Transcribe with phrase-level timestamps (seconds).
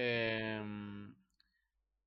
[0.00, 1.12] Em,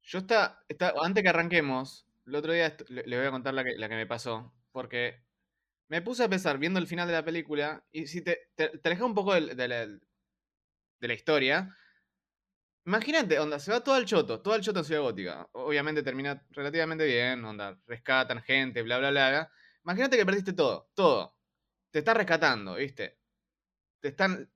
[0.02, 3.76] yo está, está, antes que arranquemos, el otro día le, voy a contar la que,
[3.78, 5.26] la que me pasó, porque
[5.90, 9.14] me puse a pensar viendo el final de la película y si te, te, un
[9.14, 11.76] poco de, la, de la historia,
[12.86, 15.48] Imagínate, onda, se va todo al choto, todo al choto en Ciudad Gótica.
[15.52, 19.52] Obviamente termina relativamente bien, onda, rescatan gente, bla, bla, bla.
[19.84, 21.36] Imagínate que perdiste todo, todo.
[21.92, 23.20] Te está rescatando, ¿viste?
[24.00, 24.50] Te están.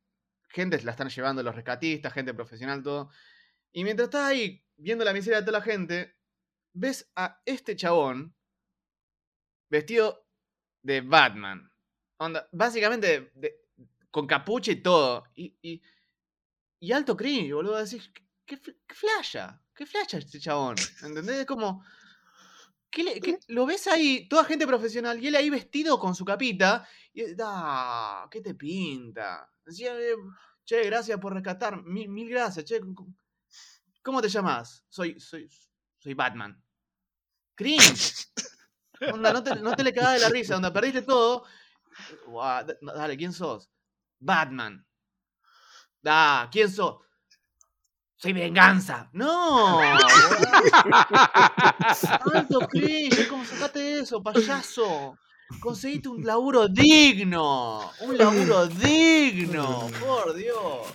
[0.56, 3.10] Gente la están llevando los rescatistas, gente profesional, todo.
[3.74, 6.16] Y mientras estás ahí viendo la miseria de toda la gente,
[6.74, 8.34] ves a este chabón
[9.70, 10.26] vestido
[10.82, 11.70] de Batman.
[12.18, 13.34] Onda, básicamente
[14.10, 15.26] con capucha y todo.
[15.36, 15.82] y
[16.86, 17.84] y alto cringe, boludo.
[17.84, 18.12] Decís,
[18.46, 19.60] ¿qué, qué, flasha?
[19.74, 20.76] ¿Qué flasha este chabón?
[21.04, 21.38] ¿Entendés?
[21.38, 21.84] Es como.
[22.96, 26.88] ¿Qué lo ves ahí, toda gente profesional, y él ahí vestido con su capita.
[27.14, 29.52] Y da, ¿qué te pinta?
[29.66, 30.16] Decía, eh,
[30.64, 31.84] che, gracias por rescatar.
[31.84, 32.80] Mil, mil gracias, che.
[34.02, 34.86] ¿Cómo te llamas?
[34.88, 35.50] Soy, soy,
[36.00, 36.62] soy Batman.
[37.56, 38.28] Cringe.
[39.14, 41.46] Onda, no te, no te le cagas de la risa, onda, perdiste todo.
[42.82, 43.70] Dale, ¿quién sos?
[44.20, 44.86] Batman.
[46.06, 47.05] Ah, ¿quién sos?
[48.18, 49.10] Soy venganza.
[49.14, 49.80] No.
[52.34, 55.18] Alto cringe, ¿cómo sacaste eso, payaso?
[55.60, 57.92] Conseguiste un laburo digno.
[58.02, 59.90] Un laburo digno.
[60.00, 60.88] Por Dios.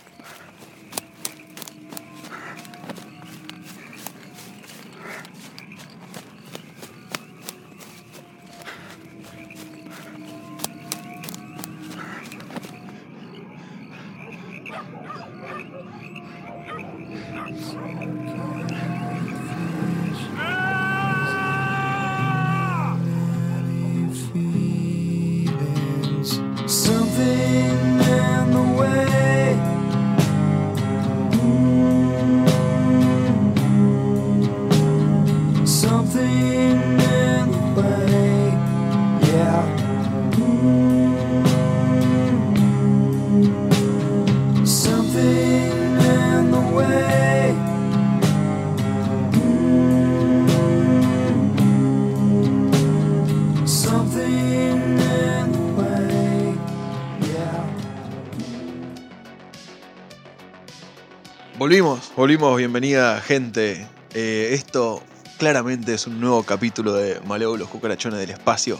[62.21, 63.87] Volvimos, bienvenida gente.
[64.13, 65.01] Eh, esto
[65.39, 68.79] claramente es un nuevo capítulo de Maleo, los cucarachones del espacio.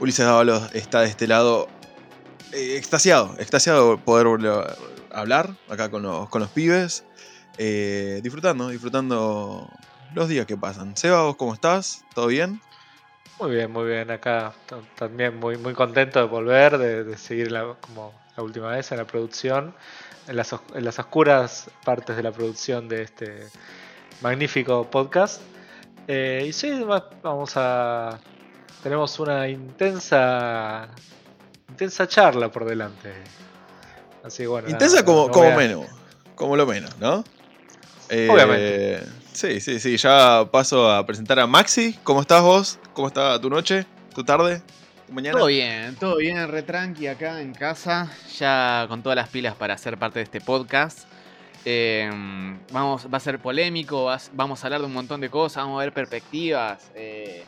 [0.00, 1.68] Ulises Dávalos está de este lado
[2.52, 4.26] eh, extasiado, extasiado de poder
[5.12, 7.04] hablar acá con los, con los pibes.
[7.56, 9.70] Eh, disfrutando, disfrutando
[10.12, 10.96] los días que pasan.
[10.96, 12.04] Seba, ¿vos cómo estás?
[12.16, 12.60] ¿Todo bien?
[13.38, 14.10] Muy bien, muy bien.
[14.10, 14.54] Acá
[14.96, 19.72] también muy, muy contento de volver, de, seguir como la última vez en la producción
[20.30, 23.48] en las, oscuras partes de la producción de este
[24.20, 25.42] magnífico podcast.
[26.06, 26.84] Eh, y sí,
[27.22, 28.18] vamos a.
[28.82, 30.88] Tenemos una intensa.
[31.68, 33.12] Intensa charla por delante.
[34.22, 34.68] Así bueno.
[34.68, 35.86] Intensa como, como menos.
[36.36, 37.24] Como lo menos, ¿no?
[38.08, 39.02] Eh, Obviamente.
[39.32, 39.96] Sí, sí, sí.
[39.96, 41.98] Ya paso a presentar a Maxi.
[42.04, 42.78] ¿Cómo estás vos?
[42.94, 43.84] ¿Cómo está tu noche?
[44.14, 44.62] ¿Tu tarde?
[45.10, 49.98] Todo bien, todo bien, retranqui acá en casa, ya con todas las pilas para ser
[49.98, 51.00] parte de este podcast.
[51.64, 55.80] Em, vamos, va a ser polémico, vamos a hablar de un montón de cosas, vamos
[55.80, 56.92] a ver perspectivas.
[56.94, 57.44] Eh,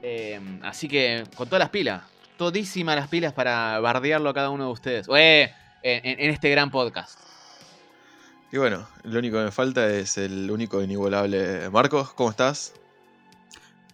[0.00, 2.04] em, así que con todas las pilas,
[2.38, 5.08] todísimas las pilas para bardearlo a cada uno de ustedes.
[5.08, 5.50] en,
[5.82, 7.20] en, este gran podcast.
[8.50, 12.14] Y bueno, lo único que me falta es el único inigualable Marcos.
[12.14, 12.72] ¿Cómo estás?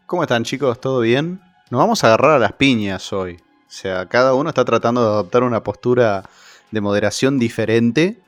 [0.06, 0.80] ¿Cómo están chicos?
[0.80, 1.40] ¿Todo bien?
[1.70, 3.36] Nos vamos a agarrar a las piñas hoy.
[3.36, 6.28] O sea, cada uno está tratando de adoptar una postura
[6.70, 8.18] de moderación diferente.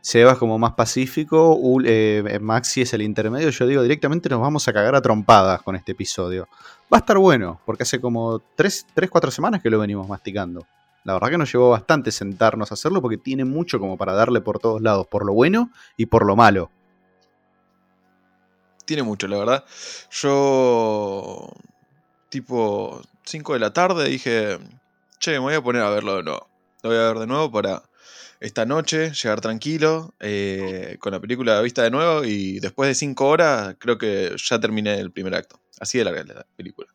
[0.00, 3.50] Seba es como más pacífico, eh, Maxi es el intermedio.
[3.50, 6.48] Yo digo, directamente nos vamos a cagar a trompadas con este episodio.
[6.92, 10.64] Va a estar bueno, porque hace como 3, 4 semanas que lo venimos masticando.
[11.02, 14.40] La verdad que nos llevó bastante sentarnos a hacerlo porque tiene mucho como para darle
[14.40, 16.70] por todos lados, por lo bueno y por lo malo.
[18.84, 19.64] Tiene mucho, la verdad.
[20.12, 21.50] Yo
[22.28, 24.58] tipo 5 de la tarde, dije,
[25.18, 26.48] che, me voy a poner a verlo de nuevo.
[26.82, 27.82] Lo voy a ver de nuevo para
[28.40, 33.26] esta noche, llegar tranquilo, eh, con la película vista de nuevo y después de 5
[33.26, 35.60] horas creo que ya terminé el primer acto.
[35.80, 36.92] Así de larga la película.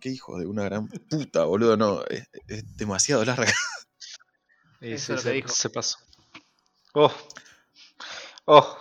[0.00, 2.28] Qué hijo de una gran puta, boludo, no, es,
[2.76, 3.52] demasiado larga.
[4.80, 5.98] Eso se, se pasó.
[6.92, 7.12] Oh.
[8.44, 8.78] Oh.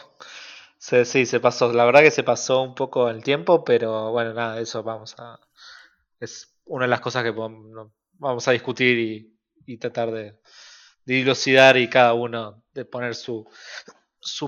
[0.77, 1.71] sí, se pasó.
[1.71, 5.39] La verdad que se pasó un poco el tiempo, pero bueno, nada, eso vamos a,
[6.23, 9.33] es una de las cosas que vamos a discutir
[9.65, 10.39] y, tratar de,
[11.05, 13.45] dilucidar y cada uno de poner su,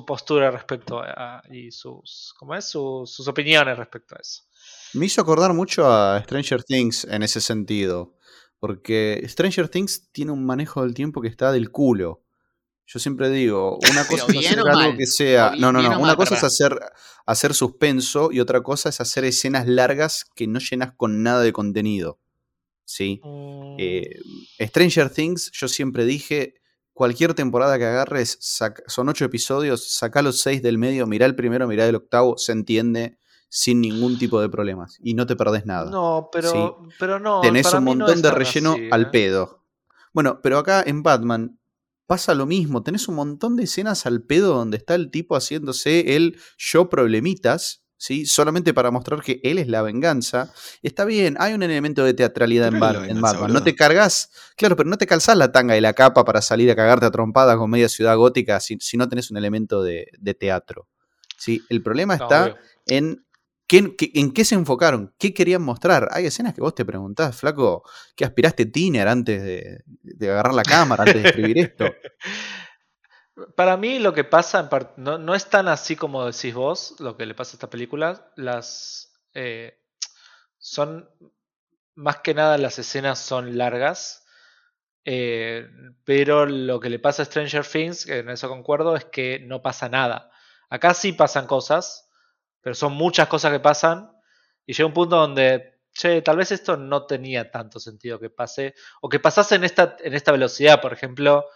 [0.06, 2.66] postura respecto a, y sus, ¿cómo es?
[2.66, 4.44] Sus opiniones respecto a eso.
[4.94, 8.16] Me hizo acordar mucho a Stranger Things en ese sentido.
[8.60, 12.25] Porque Stranger Things tiene un manejo del tiempo que está del culo.
[12.88, 14.98] Yo siempre digo, una cosa es hacer algo mal.
[14.98, 15.52] que sea.
[15.58, 15.90] No, no, no.
[15.90, 16.80] Una mal, cosa para- es hacer,
[17.26, 21.52] hacer suspenso y otra cosa es hacer escenas largas que no llenas con nada de
[21.52, 22.20] contenido.
[22.86, 23.20] ¿Sí?
[23.24, 24.20] Mm, Eh,
[24.62, 26.54] Stranger Things, yo siempre dije,
[26.94, 28.38] cualquier temporada que agarres,
[28.88, 32.52] son ocho episodios, saca los seis del medio, mirá el primero, mirá el octavo, se
[32.52, 33.18] entiende
[33.50, 35.90] sin ningún tipo de problemas y no te perdés nada.
[35.90, 37.42] no, pero, pero no.
[37.42, 39.10] Tenés para un no montón de relleno así, al ¿eh?
[39.12, 39.64] pedo.
[40.14, 41.60] Bueno, pero acá en Batman
[42.08, 42.84] pasa lo mismo.
[42.84, 47.84] Tenés un montón de escenas al pedo donde está el tipo haciéndose el yo problemitas,
[47.98, 48.26] ¿sí?
[48.26, 50.54] Solamente para mostrar que él es la venganza.
[50.84, 53.52] Está bien, hay un elemento de teatralidad en, Bat- en Batman.
[53.54, 56.70] No te cargas, claro, pero no te calzás la tanga y la capa para salir
[56.72, 60.08] a cagarte a trompadas con media ciudad gótica si, si no tenés un elemento de,
[60.20, 60.88] de teatro.
[61.38, 61.62] ¿sí?
[61.70, 62.58] El problema No, está obvio.
[62.88, 63.25] en
[63.70, 66.10] en qué se enfocaron, qué querían mostrar.
[66.12, 67.84] Hay escenas que vos te preguntás, flaco,
[68.16, 71.86] ¿qué aspiraste Tiner antes de, agarrar la cámara, antes de escribir esto?
[73.56, 77.26] Para mí lo que pasa no, no es tan así como decís vos, lo que
[77.26, 78.32] le pasa a esta película.
[78.38, 79.78] Las eh,
[80.58, 81.10] son
[81.96, 84.26] más que nada las escenas son largas.
[85.06, 85.68] eh,
[86.04, 89.90] pero lo que le pasa a Stranger Things, en eso concuerdo, es que no pasa
[89.90, 90.32] nada.
[90.70, 92.05] Acá sí pasan cosas,
[92.66, 94.12] pero son muchas cosas que pasan.
[94.66, 98.74] Y llega un punto donde, che, tal vez esto no tenía tanto sentido que pase.
[99.02, 101.42] O que pasase en esta, en esta velocidad, por ejemplo.
[101.46, 101.48] O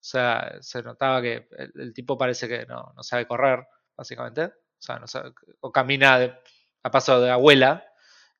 [0.00, 4.44] sea, se notaba que el, tipo parece que no, no sabe correr, básicamente.
[4.46, 6.40] O sea, no sabe- o camina
[6.82, 7.84] a paso de abuela.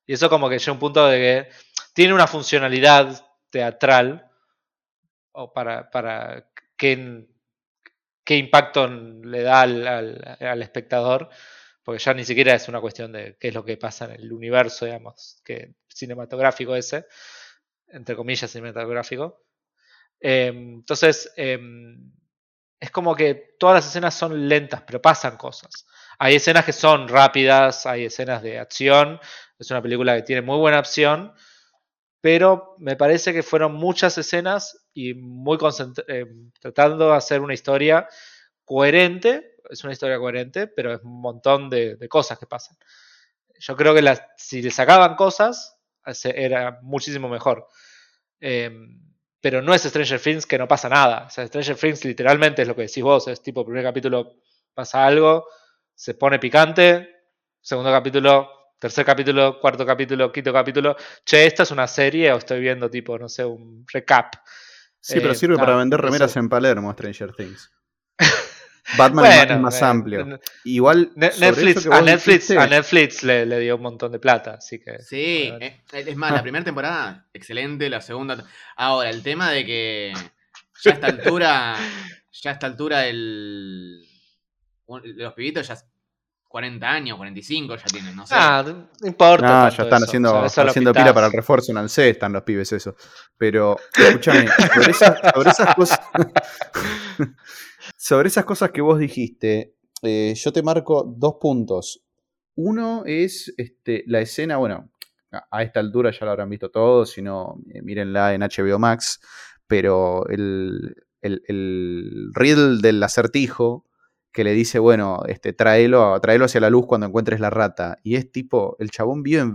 [0.07, 1.49] Y eso como que llega un punto de que
[1.93, 4.31] tiene una funcionalidad teatral
[5.33, 7.27] o para, para qué,
[8.23, 11.29] qué impacto le da al- al espectador,
[11.87, 14.33] porque ya ni siquiera es una cuestión de qué es lo que pasa en el
[14.33, 17.05] universo, digamos, que cinematográfico ese,
[17.87, 19.45] entre comillas cinematográfico.
[20.19, 21.57] Eh, entonces, eh,
[22.77, 25.87] es como que todas las escenas son lentas, pero pasan cosas.
[26.19, 29.21] Hay escenas que son rápidas, hay escenas de acción.
[29.57, 31.33] Es una película que tiene muy buena acción,
[32.19, 35.57] pero me parece que fueron muchas escenas y muy
[36.09, 36.25] eh,
[36.59, 38.09] tratando de hacer una historia
[38.67, 39.55] coherente.
[39.71, 42.77] Es una historia coherente, pero es un montón de, de cosas que pasan.
[43.59, 45.77] Yo creo que las- si le sacaban cosas,
[46.23, 47.67] era muchísimo mejor.
[48.39, 48.71] Eh,
[49.41, 51.25] pero no es Stranger Things que no pasa nada.
[51.27, 53.27] O sea, Stranger Things literalmente es lo que decís vos.
[53.27, 54.35] Es tipo, primer capítulo
[54.73, 55.47] pasa algo,
[55.95, 57.09] se pone picante,
[57.61, 58.49] segundo capítulo,
[58.79, 60.95] tercer capítulo, cuarto capítulo, quinto capítulo.
[61.25, 64.35] Che, ¿esta es una serie o estoy viendo tipo, no sé, un recap?
[64.99, 67.71] Sí, pero Eh, sirve para vender remeras en Palermo, Stranger Things.
[68.95, 70.39] Batman es más- es más eh, amplio.
[70.63, 74.79] Igual, Netflix, a Netflix, dijiste- a Netflix le, le dio un montón de plata, así
[74.79, 74.99] que.
[74.99, 78.43] Sí, eh, es más, la primera temporada, excelente, la segunda.
[78.75, 80.13] Ahora, el tema de que
[80.83, 81.75] ya a esta altura,
[82.31, 84.01] ya a esta altura el,
[84.87, 85.75] los pibitos ya
[86.47, 88.33] 40 años, 45 ya tienen, no sé.
[88.37, 89.45] Ah, no importa.
[89.45, 92.09] No, tanto ya están eso, haciendo, o sea, haciendo pila para el refuerzo en Alce,
[92.09, 92.95] están los pibes eso.
[93.37, 95.99] Pero, escúchame, sobre, esas- sobre esas cosas.
[97.97, 102.03] sobre esas cosas que vos dijiste, eh, yo te marco dos puntos.
[102.55, 104.89] Uno es este, la escena, bueno,
[105.51, 109.19] a- esta altura ya lo habrán visto todos, si no, eh, mírenla en HBO Max,
[109.67, 113.83] pero el, el, el riddle del acertijo
[114.31, 117.97] que le dice, bueno, este, tráelo, tráelo hacia la luz cuando encuentres la rata.
[118.03, 119.49] Y es tipo, el chabón vive Ah, la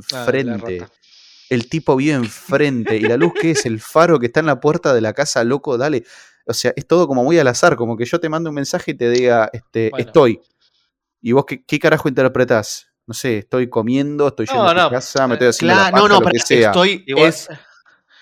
[0.55, 0.87] enfrente.
[1.51, 2.97] el tipo vive enfrente.
[2.97, 3.65] ¿Y la luz qué es?
[3.65, 6.03] El faro que está en la puerta de la casa, loco, dale.
[6.47, 8.93] O sea, es todo como muy al azar, como que yo te mando un mensaje
[8.93, 10.07] y te diga, este, Bueno.
[10.07, 10.41] estoy.
[11.21, 12.89] ¿Y vos qué, qué carajo interpretás?
[13.07, 15.93] No sé, estoy comiendo, estoy No, yendo a no, casa, me estoy haciendo la Claro,
[15.93, 16.69] paja, no, no, lo pero que sea.
[16.71, 17.05] estoy.
[17.07, 17.49] Igual- Es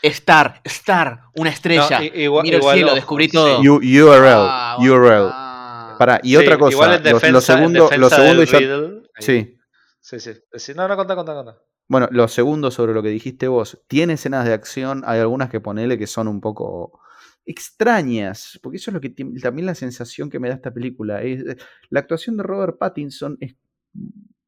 [0.03, 1.99] Star, Star, una estrella.
[2.00, 3.61] No, igual- Miro igual el cielo, descubrí todo.
[3.61, 5.29] U- URL, Ah, URL.
[5.33, 5.97] ah.
[5.99, 9.03] Pará, y Sí, otra cosa, Igual en lo- lo, defensa, segundo, lo defensa segundo.
[9.19, 9.57] Sí,
[10.00, 10.33] Sí, sí.
[10.55, 10.73] sí.
[10.75, 11.59] No, no, contá, contá, contá.
[11.89, 15.61] Bueno, lo segundo sobre lo que dijiste vos, tiene escenas de acción, hay algunas que
[15.61, 17.00] ponele que son un poco
[17.47, 21.23] extrañas, porque eso es lo que también la sensación que me da esta película.
[21.23, 21.44] Es,
[21.90, 23.56] la actuación de Robert Pattinson es...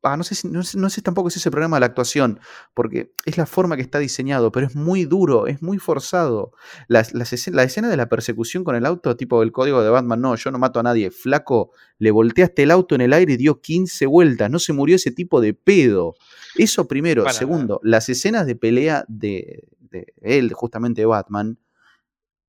[0.03, 1.87] ah, no, sé si- no, sé, no sé tampoco si es el problema de la
[1.87, 2.41] actuación,
[2.75, 6.53] porque es la forma que está diseñado, pero es muy duro, es muy forzado.
[6.89, 9.91] Las- las escen- la escena de la persecución con el auto, tipo el código de
[9.91, 13.35] Batman, no, yo no mato a nadie, flaco, le volteaste el auto en el aire
[13.35, 16.15] y dio 15 vueltas, no se murió ese tipo de pedo.
[16.57, 17.23] Eso primero.
[17.23, 21.59] Bueno, Segundo, las escenas de pelea de, de él, justamente de Batman,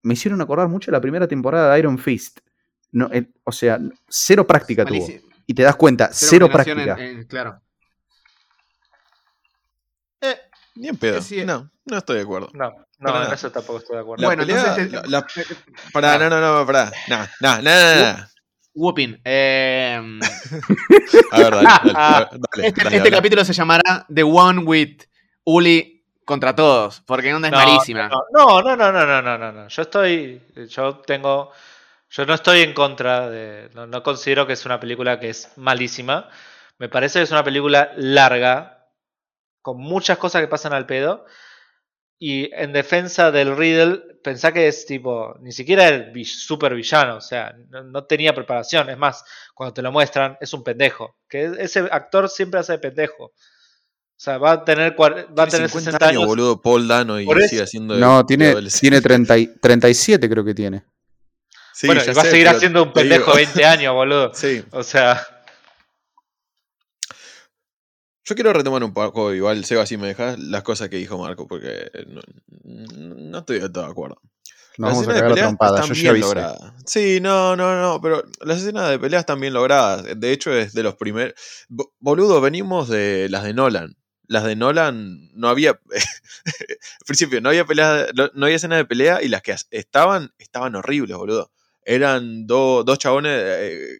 [0.03, 2.39] me hicieron acordar mucho la primera temporada de Iron Fist.
[2.91, 4.99] no, el- o sea, cero práctica tuvo.
[5.01, 5.27] Malísimo.
[5.47, 7.09] Y te das cuenta, Cero cero, coordinación en- práctica.
[7.09, 7.61] en- claro.
[10.21, 10.37] Eh,
[10.75, 11.17] ni en pedo.
[11.17, 11.43] Eh, sí.
[11.45, 12.49] No, no estoy de acuerdo.
[12.53, 14.21] No, no, en eso tampoco estoy de acuerdo.
[14.21, 15.27] La Bueno, pelea- entonces te- la- la-
[15.93, 16.17] Pará, Ah.
[16.19, 16.91] no, no, no, pará.
[17.09, 18.25] No, no, no, no, no.
[18.75, 19.21] Whooping.
[19.23, 20.19] eh,
[21.31, 24.97] A ver, dale, dale, dale, dale, este dale, este capítulo se llamará The One with
[25.45, 25.92] Uli
[26.25, 28.09] contra todos, porque onda es No, malísima.
[28.09, 29.67] No, no, no, no, no, no, no, no.
[29.67, 31.51] Yo estoy, yo tengo,
[32.09, 35.51] yo no estoy en contra de, no, no considero que es una película que es
[35.57, 36.29] malísima.
[36.77, 38.89] Me parece que es una película larga,
[39.61, 41.25] con muchas cosas que pasan al pedo.
[42.19, 47.21] Y en defensa del Riddle, pensá que es tipo, ni siquiera el super villano, o
[47.21, 48.89] sea, no, no tenía preparación.
[48.89, 51.17] Es más, cuando te lo muestran, es un pendejo.
[51.27, 53.33] Que ese actor siempre hace de pendejo.
[54.15, 55.07] O sea, va a tener, va
[55.43, 56.25] a tener 50 60 años.
[56.25, 57.95] boludo, Paul Dano y sigue haciendo.
[57.95, 60.85] de- No, de tiene, tiene 30 y- 37 creo que tiene.
[61.73, 64.31] Sí, bueno, y va a sé, seguir pero haciendo un pendejo 20 años, boludo.
[64.33, 64.63] Sí.
[64.71, 65.25] O sea,
[68.25, 71.45] Yo quiero retomar un poco, igual, Seba, si me dejas, las cosas que dijo Marco,
[71.45, 72.21] porque no,
[72.63, 74.15] no estoy de todo de acuerdo.
[74.77, 76.73] Nos Las vamos a escenas de cagar a pelea trompadas, están yo ya bien logradas.
[76.85, 80.05] Sí, no, no, no, pero las escenas de pelea están bien logradas.
[80.17, 81.33] De hecho, es de los primeros.
[81.67, 83.97] Bo- Boludo, venimos de las de Nolan.
[84.27, 85.71] Las de Nolan no había.
[85.89, 90.33] Al principio, no había peleas, no, no había escenas de pelea y las que estaban,
[90.37, 91.51] estaban horribles, boludo.
[91.85, 93.97] Eran do- dos chabones eh,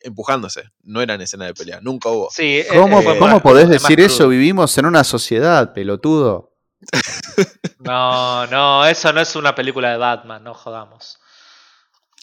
[0.00, 0.64] empujándose.
[0.84, 2.30] No eran escenas de pelea, nunca hubo.
[2.30, 2.62] sí.
[2.70, 4.16] ¿Cómo, eh, eh, cómo más podés decir eso?
[4.18, 4.28] crudo.
[4.30, 6.52] Vivimos en una sociedad, pelotudo.
[7.80, 11.18] No, no, eso no es una película de Batman, no jodamos.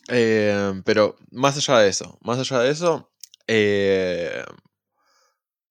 [0.07, 3.11] Eh, pero más allá de eso, más allá de eso,
[3.47, 4.43] eh,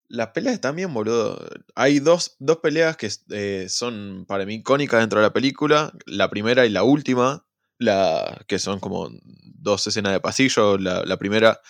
[0.08, 1.38] las peleas están bien, boludo.
[1.74, 5.92] Hay dos, dos peleas que eh, son para mí icónicas dentro de la película.
[6.06, 7.44] La primera y la última,
[7.78, 9.10] la, que son como
[9.42, 10.78] dos escenas de pasillo.
[10.78, 11.60] La, la primera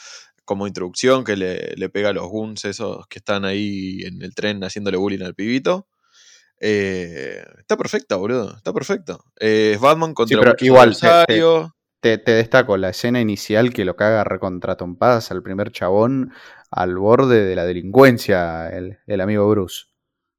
[0.44, 4.34] como introducción que le, le pega a los guns esos que están ahí en el
[4.34, 5.88] tren haciéndole bullying al pibito.
[6.60, 8.56] Eh, está perfecta, boludo.
[8.56, 9.24] Está perfecto.
[9.40, 11.70] Eh, Batman contra pero igual, te- adversarios.
[12.06, 16.32] Te, te destaco la escena inicial que lo caga recontra trompadas al primer chabón
[16.70, 19.86] al borde de la delincuencia, el, el amigo Bruce.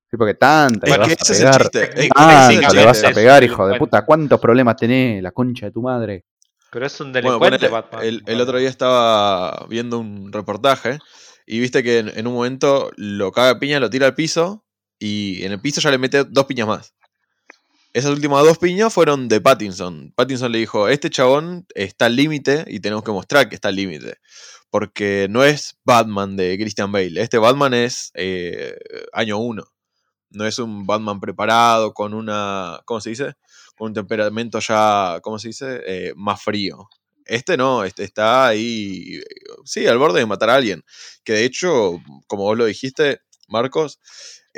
[0.10, 1.70] Sí, porque tanta le Es vas a pegar.
[1.70, 4.06] Tanta le vas a pegar, hijo de puta.
[4.06, 5.22] ¿Cuántos problemas tenés?
[5.22, 6.24] La concha de tu madre.
[6.72, 8.02] Pero es un Bueno, delincuente Batman.
[8.06, 11.00] el, el otro día estaba viendo un reportaje
[11.46, 14.66] y viste que en, en un momento lo caga piña, lo tira al piso
[15.00, 16.94] y en el piso ya le mete dos piñas más.
[17.98, 20.14] Esas últimas dos piñas fueron de Pattinson.
[20.16, 23.76] Pattinson le dijo, este chabón está al límite y tenemos que mostrar que está al
[23.76, 24.20] límite.
[24.70, 27.20] Porque no es Batman de Christian Bale.
[27.20, 28.78] Este Batman es eh,
[29.14, 29.64] año uno.
[30.30, 33.34] No es un Batman preparado con una, ¿cómo se dice?
[33.76, 35.82] Con un temperamento ya, ¿cómo se dice?
[35.88, 36.88] Eh, más frío.
[37.26, 39.24] Este no, este está ahí, eh,
[39.66, 40.84] sí, al borde de matar a alguien.
[41.24, 44.00] Que de hecho, como vos lo dijiste, Marcos,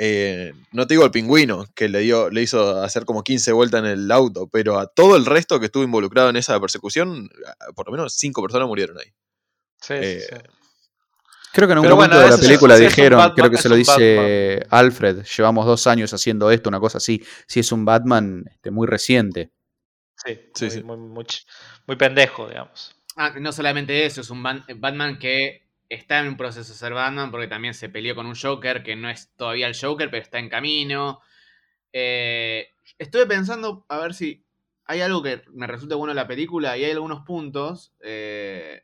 [0.02, 3.80] eh, no te digo al pingüino, que le, dio, le hizo hacer como 15 vueltas
[3.80, 7.28] en el auto, pero a todo el resto que estuvo involucrado en esa persecución,
[7.74, 9.12] por lo menos 5 personas murieron ahí.
[9.80, 10.36] Sí, sí, eh, sí.
[11.52, 13.68] Creo que en un momento bueno, de la película es dijeron, Batman, creo que se
[13.68, 17.22] lo dice Alfred, llevamos dos años haciendo esto, una cosa así.
[17.46, 19.50] Si es un Batman este, muy reciente.
[20.24, 20.82] Sí, Sí, muy, sí.
[20.82, 21.44] Muy, muy ch-
[21.86, 22.94] muy pendejo, digamos.
[23.16, 27.30] Ah, no solamente eso, es un Batman que está en un proceso de ser Batman
[27.30, 30.38] porque también se peleó con un Joker que no es todavía el Joker, pero está
[30.38, 31.20] en camino.
[31.92, 32.68] Eh,
[32.98, 34.44] estuve pensando a ver si
[34.86, 37.94] hay algo que me resulte bueno de la película y hay algunos puntos.
[38.00, 38.82] eh,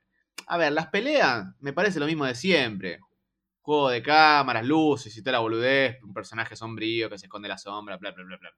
[0.48, 3.00] a ver, las peleas me parece lo mismo de siempre.
[3.62, 7.50] Juego de cámaras, luces y toda la boludez, un personaje sombrío que se esconde en
[7.50, 8.50] la sombra, bla, bla, bla, bla.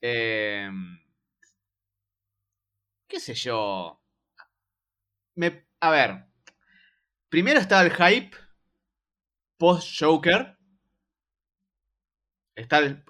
[0.00, 0.70] Eh,
[3.08, 4.00] ¿Qué sé yo?
[5.80, 6.31] A ver.
[7.32, 8.36] Primero estaba el hype
[9.56, 10.58] post-Joker.
[12.54, 13.02] Está el-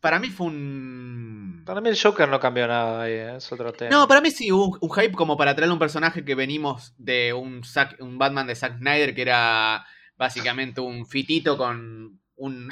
[0.00, 1.62] para mí fue un.
[1.64, 3.36] Para mí el Joker no cambió nada ahí, ¿eh?
[3.36, 3.90] es otro tema.
[3.90, 6.92] No, para mí sí hubo un, un hype como para traerle un personaje que venimos
[6.98, 9.86] de un, Zack- un Batman de Zack Snyder que era
[10.16, 12.68] básicamente un fitito con un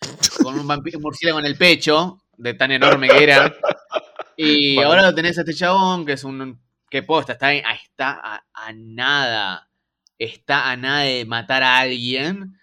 [0.42, 3.50] con un, vampi- un murciélago en el pecho, de tan enorme que era.
[4.36, 4.90] Y Bueno.
[4.90, 8.72] ahora lo tenés a este chabón que es un que posta, está, está a, a
[8.74, 9.70] nada.
[10.22, 12.56] Está a nada de matar a alguien.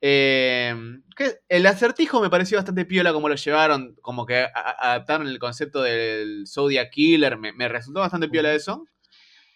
[0.00, 0.74] Eh,
[1.14, 5.82] que el acertijo me pareció bastante piola como lo llevaron, como que adaptaron el concepto
[5.82, 8.86] del Zodiac Killer, me, me resultó bastante piola eso.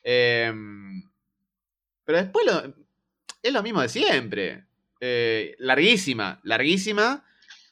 [0.05, 0.53] Eh,
[2.05, 2.75] pero después lo-
[3.43, 4.65] es lo mismo de siempre.
[5.01, 7.25] Eh, larguísima, larguísima.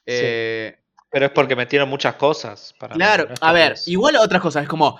[0.05, 2.75] Pero es porque metieron muchas cosas.
[2.79, 4.99] Para Claro, a ver, igual otras cosas, es como,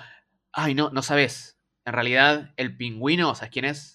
[0.51, 1.53] ay, no, no sabes.
[1.87, 3.94] en realidad el pingüino, ¿sabes quién es?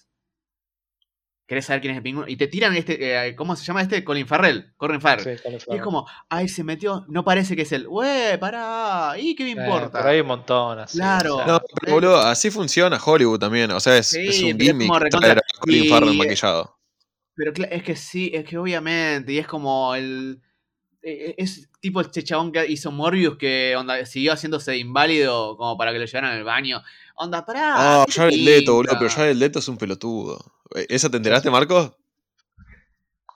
[1.51, 2.29] ¿Querés saber quién es el pingüino?
[2.29, 4.05] Y te tiran este, eh, ¿cómo se llama este?
[4.05, 5.37] Colin Farrell, Colin Farrell.
[5.37, 7.89] Sí, Colin Y es como, ay, se metió, no parece que es él.
[7.89, 9.97] Güey, pará, ¿y qué me Eh, importa?
[9.99, 10.97] pero hay un montón así.
[10.97, 11.33] Claro.
[11.35, 13.69] o sea, No, pero boludo, así funciona Hollywood también.
[13.71, 16.13] O sea, es, Sí, es un es gimmick como recontra- traer a Colin y- Farrell
[16.17, 16.77] maquillado.
[17.35, 20.39] Pero es que sí, es que obviamente, y es como el.
[21.03, 25.91] Eh, Es tipo este chabón que hizo Morbius que onda, siguió haciéndose inválido como para
[25.91, 26.81] que lo llevaran al baño.
[27.15, 27.73] Onda, pará.
[27.75, 30.43] Ah, ¿qué te Jared Leto, boludo, pero Jared Leto es un pelotudo.
[30.75, 31.91] Eh, ¿Eso te enteraste, Marcos?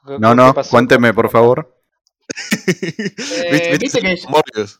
[0.08, 1.72] ¿qué- No, no, cuénteme, por favor.
[2.78, 4.80] Eh, viste que- Morbius.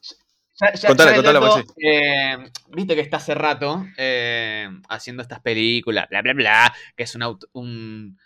[0.60, 1.64] Ya- ya- Jared Leto, Maxi.
[1.82, 2.36] eh,
[2.68, 7.38] Viste que está hace rato eh, haciendo estas películas, bla, bla, bla, que es un,
[7.52, 8.18] un,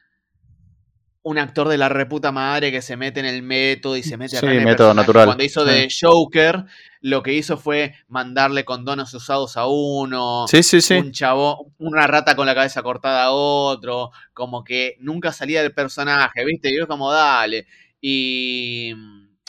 [1.23, 4.39] un actor de la reputa madre que se mete en el método y se mete
[4.39, 5.27] Sí, en el método natural.
[5.27, 6.65] Cuando hizo de Joker,
[7.03, 10.95] lo que hizo fue mandarle condones usados a uno, Sí, sí, sí.
[10.95, 15.75] un chavo, una rata con la cabeza cortada a otro, como que nunca salía del
[15.75, 16.71] personaje, ¿viste?
[16.71, 17.67] Y yo como, dale.
[18.00, 18.95] Y,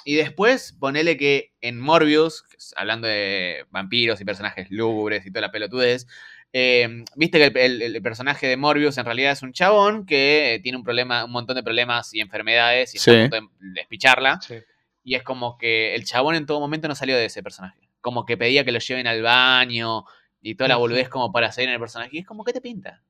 [0.03, 2.43] y después, ponele que en Morbius,
[2.75, 6.05] hablando de vampiros y personajes lúgubres y toda la pelotudez,
[6.53, 10.59] eh, viste que el, el- el personaje de Morbius en realidad es un chabón que
[10.63, 13.17] tiene un problema, un montón de problemas y enfermedades y está Sí.
[13.17, 14.39] a punto de despicharla.
[14.41, 14.55] Sí.
[15.03, 17.79] Y es como que el chabón en todo momento no salió de ese personaje.
[18.01, 20.03] Como que pedía que lo lleven al baño
[20.41, 22.09] y toda la boludez como para seguir en el personaje.
[22.13, 23.01] Y es como, ¿qué te pinta?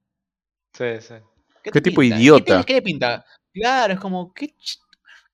[0.74, 1.16] Sí, sí.
[1.64, 2.18] ¿Qué, ¿Qué te tipo pinta?
[2.18, 2.44] idiota?
[2.46, 3.26] ¿Qué, te- qué pinta?
[3.54, 4.48] Claro, es como, ¿qué,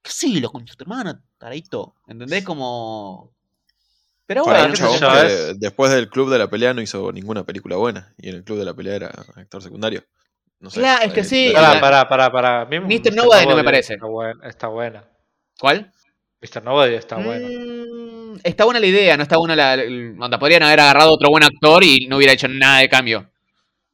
[0.02, 1.96] qué siglo con tu hermana, taradito?
[2.08, 2.44] ¿Entendés?
[2.44, 3.32] Como...
[4.28, 7.46] Pero Para bueno, un chabón que después del club de la pelea no hizo ninguna
[7.46, 8.14] película buena.
[8.18, 10.04] Y en el club de la pelea era actor secundario.
[10.60, 10.80] No sé.
[10.82, 13.14] Claro, es que Eh, sí, Pará, pará, pará, Mr.
[13.16, 13.94] Nobody no me parece.
[13.94, 14.48] Está buena.
[14.48, 15.08] Está buena.
[15.60, 15.92] ¿Cuál?
[16.42, 16.64] Mr.
[16.64, 17.48] Nobody está buena.
[17.48, 19.74] Mm, está buena la idea, no está buena la...
[20.24, 23.32] onda, podrían haber agarrado otro buen actor y no hubiera hecho nada de cambio.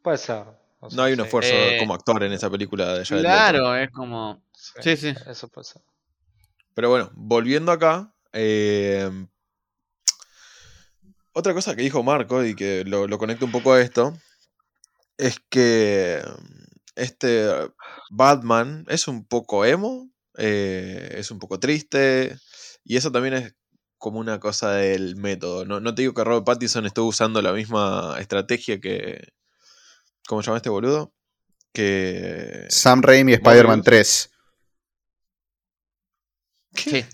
[0.01, 0.43] Puede ser.
[0.79, 3.21] O sea, No hay un sí, esfuerzo Eh, como actor en esa película de Jared
[3.23, 3.33] Leto.
[3.33, 4.43] Claro, es como...
[4.53, 5.13] sí, Sí, sí.
[5.29, 5.81] Eso puede ser.
[6.73, 8.13] Pero bueno, volviendo acá.
[8.33, 9.09] eh,
[11.33, 14.13] otra cosa que dijo Marco y que lo, lo conecta un poco a esto.
[15.17, 16.21] Es que
[16.95, 17.47] este
[18.11, 20.09] Batman es un poco emo.
[20.37, 22.37] eh, es un poco triste.
[22.83, 23.55] Y eso también es
[23.97, 25.65] como una cosa del método.
[25.65, 29.29] No, no te digo que Robert Pattinson estuvo usando la misma estrategia que.
[30.27, 31.13] ¿Cómo se llama este boludo?
[31.73, 32.65] Que.
[32.69, 33.83] Sam Raimi, Spider-Man Morbius.
[33.83, 34.31] 3.
[36.75, 37.05] Sí.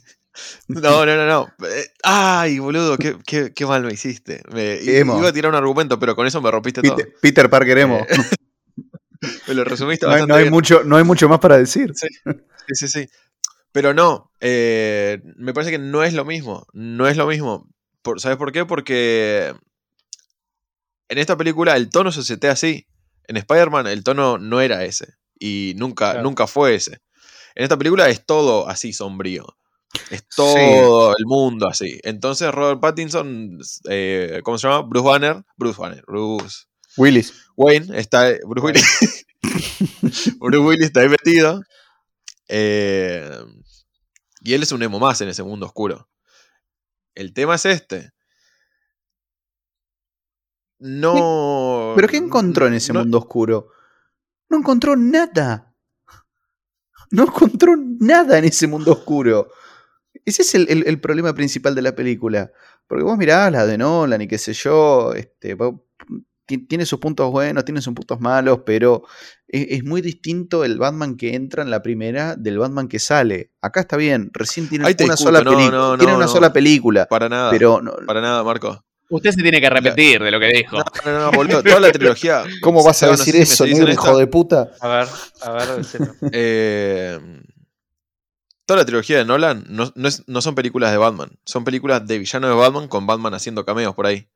[0.67, 1.47] No, no, no, no.
[1.67, 4.41] Eh, Ay, boludo, qué, qué- qué mal me hiciste.
[4.53, 6.97] Me, iba a tirar un argumento, pero con eso me rompiste todo.
[7.21, 8.05] Peter, Parker Emo.
[8.07, 8.07] Eh,
[9.47, 10.53] Me lo resumiste no, hay, bastante no hay bien.
[10.53, 11.91] mucho, no hay mucho más para decir.
[11.93, 12.07] Sí,
[12.73, 13.07] sí, sí.
[13.73, 16.65] Pero no, eh, me parece que no es lo mismo.
[16.71, 17.67] No es lo mismo.
[18.01, 18.65] Por- ¿Sabes por qué?
[18.65, 19.53] Porque
[21.09, 22.85] en esta película el tono se setea así.
[23.27, 25.13] En Spider-Man el tono no era ese.
[25.37, 26.23] Y nunca, Claro.
[26.23, 26.99] nunca fue ese.
[27.55, 29.45] En esta película es todo así sombrío.
[30.11, 31.99] Es todo el mundo así.
[32.03, 34.87] Entonces Robert Pattinson, eh, ¿cómo se llama?
[34.87, 35.43] Bruce Banner.
[35.57, 36.03] Bruce Banner.
[36.07, 36.65] Bruce
[36.97, 37.33] Willis.
[37.55, 38.29] Wayne está.
[38.47, 39.25] Bruce Willis.
[40.39, 41.61] Bruce Willis está ahí metido.
[42.47, 43.29] eh,
[44.41, 46.07] y él es un emo más en ese mundo oscuro.
[47.15, 48.11] El tema es este.
[50.79, 51.93] No.
[51.95, 53.67] ¿Pero qué encontró en ese no- mundo oscuro?
[54.49, 55.73] No encontró nada.
[57.11, 59.51] No encontró nada en ese mundo oscuro.
[60.29, 62.51] Ese es el, el- el problema principal de la película.
[62.87, 65.55] Porque vos mirás la de Nolan y qué sé yo, este,
[66.67, 69.03] tiene sus puntos buenos, tiene sus puntos malos, pero
[69.47, 73.51] es, es muy distinto el Batman que entra en la primera del Batman que sale.
[73.61, 75.77] Acá está bien, recién tiene una sola no, película.
[75.77, 76.31] no, tiene no, una no.
[76.31, 77.05] sola película.
[77.07, 77.51] Para nada.
[77.51, 78.83] Pero no- Para nada, Marco.
[79.11, 80.77] Usted se tiene que arrepentir de lo que dijo.
[80.77, 81.63] No, no, no, boludo.
[81.63, 82.43] Toda la trilogía.
[82.61, 84.69] ¿cómo vas a decir sé si me eso, negro, hijo de puta?
[84.79, 85.07] A ver,
[85.41, 85.67] a ver.
[86.31, 87.19] Eh,
[88.69, 92.05] toda la trilogía de Nolan no, no es- no son películas de Batman, son películas
[92.05, 94.27] de villano de Batman con Batman haciendo cameos por ahí.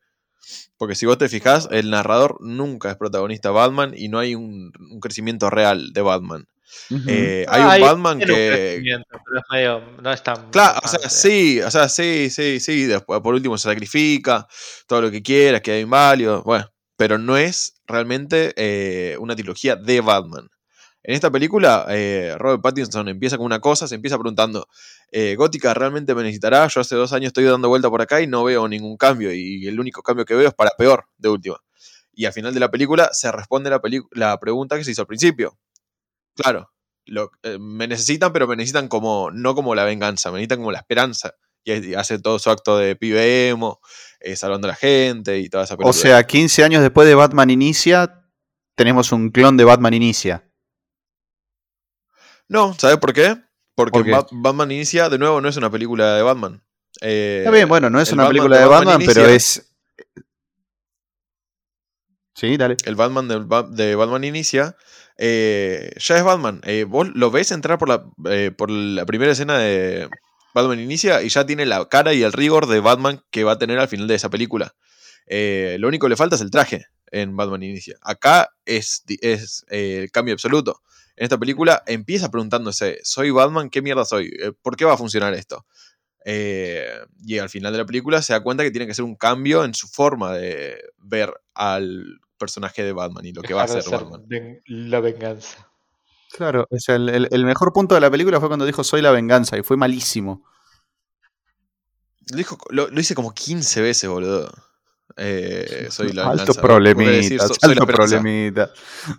[0.77, 4.33] Porque si vos te fijás, el narrador nunca es protagonista de Batman y no hay
[4.33, 6.47] un, un crecimiento real de Batman.
[7.07, 8.25] Eh, hay Ah, un ahí Batman que.
[8.25, 12.59] crecimiento, pero es medio, no es tan Claro, o sea, sí, o sea, sí, sí,
[12.59, 12.85] sí.
[12.85, 14.47] Después, por último, se sacrifica,
[14.87, 16.41] todo lo que quiera, queda inválido.
[16.43, 16.65] Bueno,
[16.97, 20.47] pero no es realmente eh, una trilogía de Batman.
[21.05, 24.69] En esta película, eh, Robert Pattinson empieza con una cosa, se empieza preguntando,
[25.11, 26.65] eh, ¿Gótica realmente me necesitará?
[26.67, 29.67] Yo hace dos años estoy dando vuelta por acá y no veo ningún cambio, y
[29.67, 31.57] el único cambio que veo es para peor, de última.
[32.13, 35.59] Y al final de la película se responde la, pregunta que se hizo al principio.
[36.35, 36.71] Claro,
[37.05, 40.71] lo- eh, me necesitan, pero me necesitan como, no como la venganza, me necesitan como
[40.71, 41.33] la esperanza.
[41.65, 43.79] y, hace todo su acto de pibe emo,
[44.35, 45.89] salvando a la gente y toda esa película.
[45.89, 48.25] O sea, 15 años después de Batman Inicia,
[48.75, 50.52] tenemos un clon de Batman Inicia.
[52.49, 53.38] No, ¿sabes por qué?
[53.75, 54.12] Porque ¿Por qué?
[54.12, 56.63] Ba- Batman Inicia, de nuevo, no es una película de Batman.
[57.01, 59.69] Eh, Está bien, bueno, no es una Batman película de Batman Batman, pero es.
[62.36, 62.77] Sí, dale.
[62.86, 64.75] el Batman de, Ba- de Batman Inicia,
[65.17, 66.62] eh, ya es Batman.
[66.65, 70.10] Eh, vos lo ves entrar por la, eh, por la primera escena de
[70.53, 73.60] Batman Inicia y ya tiene la cara y el rigor de Batman que va a
[73.60, 74.75] tener al final de esa película.
[75.27, 77.95] Eh, lo único que le falta es el traje en Batman Inicia.
[78.02, 80.82] Acá es, es eh, el cambio absoluto.
[81.15, 83.69] En esta película empieza preguntándose, ¿soy Batman?
[83.69, 84.32] ¿Qué mierda soy?
[84.41, 85.65] Eh, ¿Por qué va a funcionar esto?
[86.26, 86.88] Eh,
[87.23, 89.63] y al final de la película se da cuenta que tiene que ser un cambio
[89.63, 93.84] en su forma de ver al personaje de Batman y lo que va a ser
[94.02, 94.23] Batman.
[94.28, 95.69] ven- la venganza.
[96.32, 99.02] Claro, o sea, el, el- el mejor punto de la película fue cuando dijo soy
[99.04, 100.43] la venganza y fue malísimo.
[102.32, 104.52] Lo, dijo- lo- lo hice como 15 veces, boludo.
[105.17, 108.71] Eh, soy la alto problemita, decir, so- soy la alto problemita.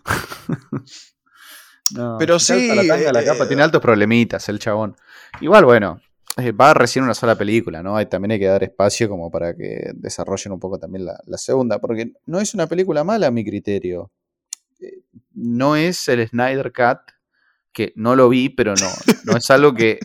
[1.94, 4.96] No, Pero sí, La, tanga, la eh, capa, tiene altos problemitas el chabón.
[5.40, 6.00] Igual, bueno,
[6.38, 7.96] eh, va recién una sola película, ¿no?
[7.96, 11.36] Hay, también hay que dar espacio como para que desarrollen un poco también la, la
[11.36, 14.10] segunda, porque no es una película mala a mi criterio.
[14.80, 15.02] Eh,
[15.34, 17.12] No es el Snyder Cut,
[17.72, 18.88] que no lo vi, pero no,
[19.24, 19.98] no es algo que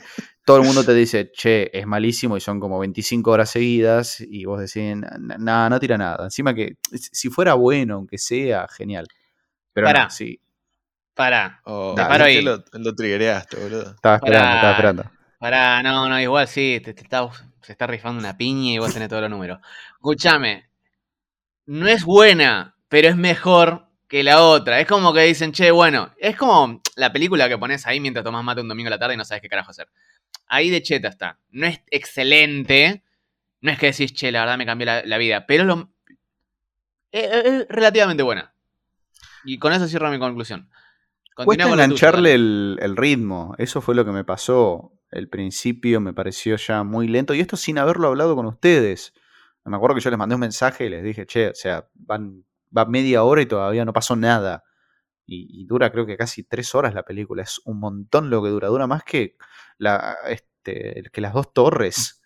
[0.50, 4.46] todo el mundo te dice, che, es malísimo y son como 25 horas seguidas y
[4.46, 6.24] vos decís, nada, no tira nada.
[6.26, 9.08] Encima que si fuera bueno, aunque sea, genial.
[9.74, 10.04] Pero Pará.
[10.06, 10.40] no, sí,
[11.14, 12.42] Pará, Oh, Te ¿por paro qué ahí.
[12.42, 13.92] Lo, lo triggereaste, boludo.
[13.92, 14.56] estaba esperando, Pará.
[14.56, 15.04] estaba esperando.
[15.38, 17.30] pará, no, no, igual sí, te, te está-
[17.62, 19.60] se está rifando una piña y vos tenés todos los números.
[19.98, 20.70] Escúchame,
[21.68, 24.80] no es buena, pero es mejor que la otra.
[24.80, 28.44] Es como que dicen, che, bueno, es como la película que pones ahí mientras tomás
[28.44, 29.88] mate un domingo a la tarde y no sabes qué carajo hacer.
[30.50, 31.40] Ahí de cheta está.
[31.52, 33.04] No es excelente,
[33.62, 35.90] no es que decís, che, la verdad me cambió la, la vida, pero es lo,
[37.12, 38.54] es, es- es relativamente buena.
[39.46, 40.70] Y con eso cierro mi conclusión.
[41.46, 42.34] Cuesta engancharle
[42.82, 43.56] el ritmo.
[43.58, 44.92] Eso fue lo que me pasó.
[45.12, 47.34] El principio me pareció ya muy lento.
[47.34, 49.14] Y esto sin haberlo hablado con ustedes.
[49.64, 52.44] Me acuerdo que yo les mandé un mensaje y les dije, che, o sea, van,
[52.76, 54.64] va media hora y todavía no pasó nada.
[55.30, 57.44] Y, y dura creo que casi tres horas la película.
[57.44, 58.68] Es un montón lo que dura.
[58.70, 59.36] Dura más que,
[59.78, 62.16] la, este, que las dos torres.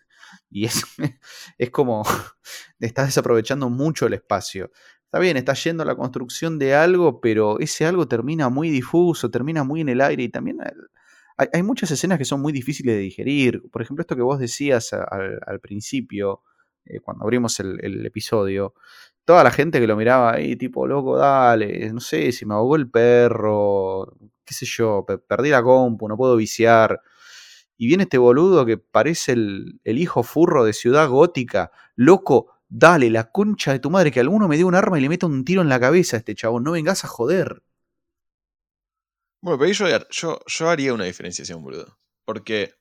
[0.50, 0.82] Y es,
[1.58, 2.02] es como,
[2.80, 4.70] estás desaprovechando mucho el espacio.
[5.04, 9.30] Está bien, está yendo a la construcción de algo, pero ese algo termina muy difuso,
[9.30, 10.58] termina muy en el aire y también
[11.36, 13.62] hay, hay- muchas escenas que son muy difíciles de digerir.
[13.70, 16.42] Por ejemplo, esto que vos decías al, al principio,
[16.84, 18.74] eh, cuando abrimos el, el episodio,
[19.24, 22.76] toda la gente que lo miraba ahí, tipo, loco, dale, no sé, si me ahogó
[22.76, 27.00] el perro, qué sé yo, pe- perdí la compu, no puedo viciar.
[27.76, 33.10] Y viene este boludo que parece el, el hijo furro de Ciudad Gótica, loco, dale,
[33.10, 35.44] la concha de tu madre, que alguno me dé un arma y le meta un
[35.44, 37.62] tiro en la cabeza a este chabón, no vengas a joder.
[39.40, 41.98] Bueno, pero yo, yo, yo haría una diferenciación, boludo.
[42.24, 42.74] Porque,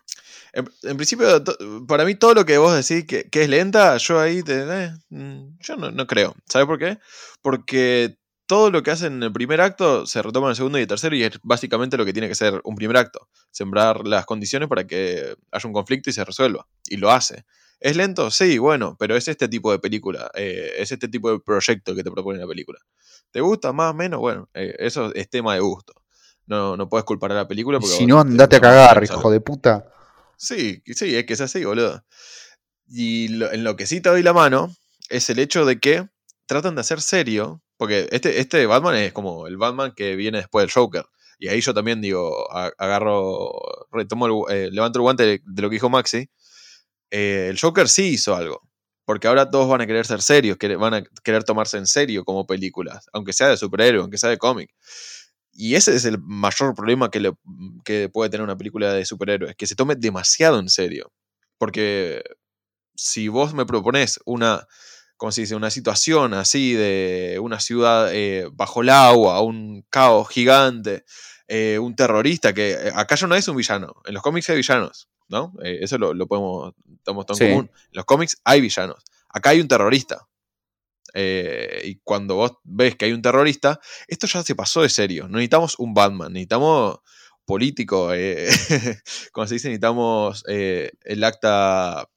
[0.53, 1.43] en, principio,
[1.87, 4.93] para mí todo lo que vos decís que, que es lenta, yo ahí te, eh,
[5.09, 6.35] mm, yo no, no creo.
[6.47, 6.97] ¿Sabes por qué?
[7.41, 10.81] Porque todo lo que hacen en el primer acto se retoma en el segundo y
[10.81, 13.27] el tercero y es básicamente lo que tiene que ser un primer acto.
[13.51, 16.67] Sembrar las condiciones para que haya un conflicto y se resuelva.
[16.87, 17.45] Y lo hace.
[17.79, 18.31] ¿Es lento?
[18.31, 20.31] Sí, bueno, pero es este tipo de película.
[20.35, 22.79] eh, es este tipo de proyecto que te propone la película.
[23.31, 24.19] ¿Te gusta más o menos?
[24.19, 25.93] Bueno, eh, eso es tema de gusto.
[26.45, 29.31] No, no puedes culpar a la película porque Si no, te andate a cagar, hijo
[29.31, 29.85] de puta.
[30.37, 32.03] Sí, sí, es que es así, boludo.
[32.87, 34.75] Y lo- en lo que sí te doy la mano
[35.09, 36.07] es el hecho de que
[36.45, 40.63] tratan de hacer serio, porque este, este Batman es como el Batman que viene después
[40.63, 41.05] del Joker.
[41.39, 43.51] Y ahí yo también digo, agarro,
[43.91, 46.29] retomo, el eh, levanto el guante de, de lo que dijo Maxi.
[47.11, 48.61] Eh, el Joker sí hizo algo.
[49.05, 52.23] Porque ahora todos van a querer ser serios, que van a querer tomarse en serio
[52.23, 54.69] como películas, aunque sea de superhéroe, aunque sea de cómic.
[55.53, 57.33] Y ese es el mayor problema que, le-
[57.85, 61.11] que puede tener una película de superhéroes, que se tome demasiado en serio.
[61.57, 62.23] Porque
[62.95, 64.67] si vos me propones una,
[65.17, 65.55] ¿cómo se dice?
[65.55, 71.05] Una situación así de una ciudad eh, bajo el agua, un caos gigante,
[71.47, 74.57] eh, un terrorista, que eh, acá ya no es un villano, en los cómics hay
[74.57, 75.53] villanos, ¿no?
[75.63, 77.43] Eh, eso lo, lo podemos, estamos en Sí.
[77.45, 77.71] común.
[77.73, 80.27] En los cómics hay villanos, acá hay un terrorista.
[81.13, 85.23] Eh, y cuando vos ves que hay un terrorista, esto ya se pasó de serio.
[85.27, 86.97] No necesitamos un Batman, necesitamos
[87.45, 88.47] político, eh,
[89.31, 92.09] como se dice, necesitamos eh, el acta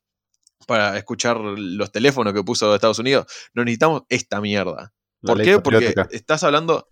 [0.66, 3.26] para escuchar los teléfonos que puso Estados Unidos.
[3.54, 4.92] No necesitamos esta mierda.
[5.22, 5.52] ¿Por qué?
[5.62, 6.88] Porque estás hablando.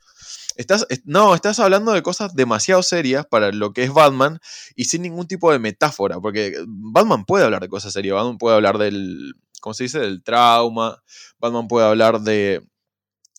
[0.57, 4.39] Estás, es- no, estás hablando de cosas demasiado serias para lo que es Batman
[4.77, 8.55] y sin ningún tipo de metáfora, porque Batman puede hablar de cosas serias, Batman puede
[8.57, 10.01] hablar del, ¿cómo se dice?
[10.01, 11.03] Del trauma,
[11.41, 12.63] Batman puede hablar de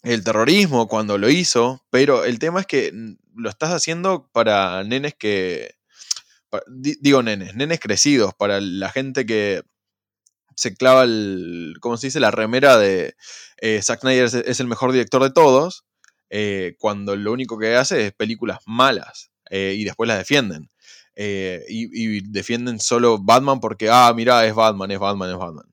[0.03, 4.83] el terrorismo cuando lo hizo, pero el tema es que mm, lo estás haciendo para
[4.83, 5.75] nenes que,
[6.49, 9.63] pa- di- digo nenes, nenes crecidos, para la gente que
[10.55, 12.19] se clava el, ¿cómo se dice?
[12.19, 13.15] La remera de
[13.57, 15.85] eh, Zack Snyder es, el mejor director de todos,
[16.29, 20.69] eh, cuando lo único que hace es películas malas eh, y después las defienden.
[21.17, 25.65] Y, y defienden solo Batman porque, ah, mira, es Batman, es Batman, es Batman.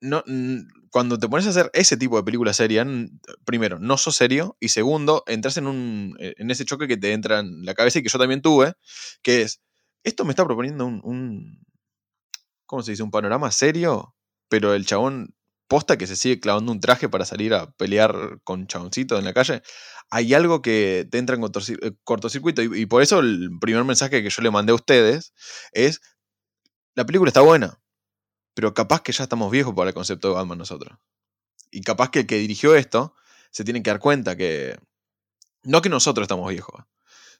[0.00, 0.24] No,
[0.90, 2.86] cuando te pones a hacer ese tipo de película seria,
[3.44, 7.12] primero, no sos serio, y segundo, entras en, un, eh, en ese choque que te
[7.12, 8.74] entra en la cabeza y que yo también tuve,
[9.22, 9.60] que es,
[10.02, 11.62] esto me está proponiendo un, un
[12.66, 13.02] ¿cómo se dice?
[13.02, 14.14] Un panorama serio,
[14.48, 15.34] pero el chabón
[15.68, 19.32] posta que se sigue clavando un traje para salir a pelear con chaboncitos en la
[19.32, 19.62] calle,
[20.10, 22.62] hay algo que te entra en eh, cortocircuito.
[22.62, 25.32] Y por eso el primer mensaje que yo le mandé a ustedes
[25.72, 26.00] es,
[26.94, 27.80] la película está buena,
[28.54, 30.98] pero capaz que ya estamos viejos para el concepto de Batman nosotros.
[31.70, 33.14] Y capaz que el que dirigió esto
[33.50, 34.78] se tiene que dar cuenta que,
[35.62, 36.84] no que nosotros estamos viejos,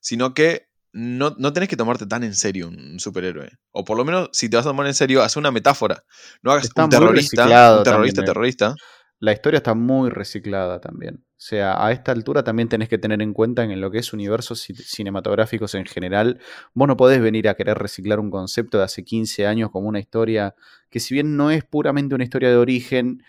[0.01, 3.51] sino que no, no tenés que tomarte tan en serio un superhéroe.
[3.71, 6.05] O por lo menos, si te vas a tomar en serio, haz una metáfora.
[6.43, 8.25] No hagas Está un terrorista, un terrorista, también, eh.
[8.25, 8.75] terrorista.
[9.21, 11.17] La historia está muy reciclada también.
[11.33, 14.13] O sea, a esta altura también tenés que tener en cuenta en lo que es
[14.15, 16.39] universos ci- cinematográficos en general,
[16.75, 20.01] vos no podés venir a querer reciclar un concepto de hace 15 años como una
[20.01, 20.55] historia
[20.91, 23.23] que si bien no es puramente una historia de origen,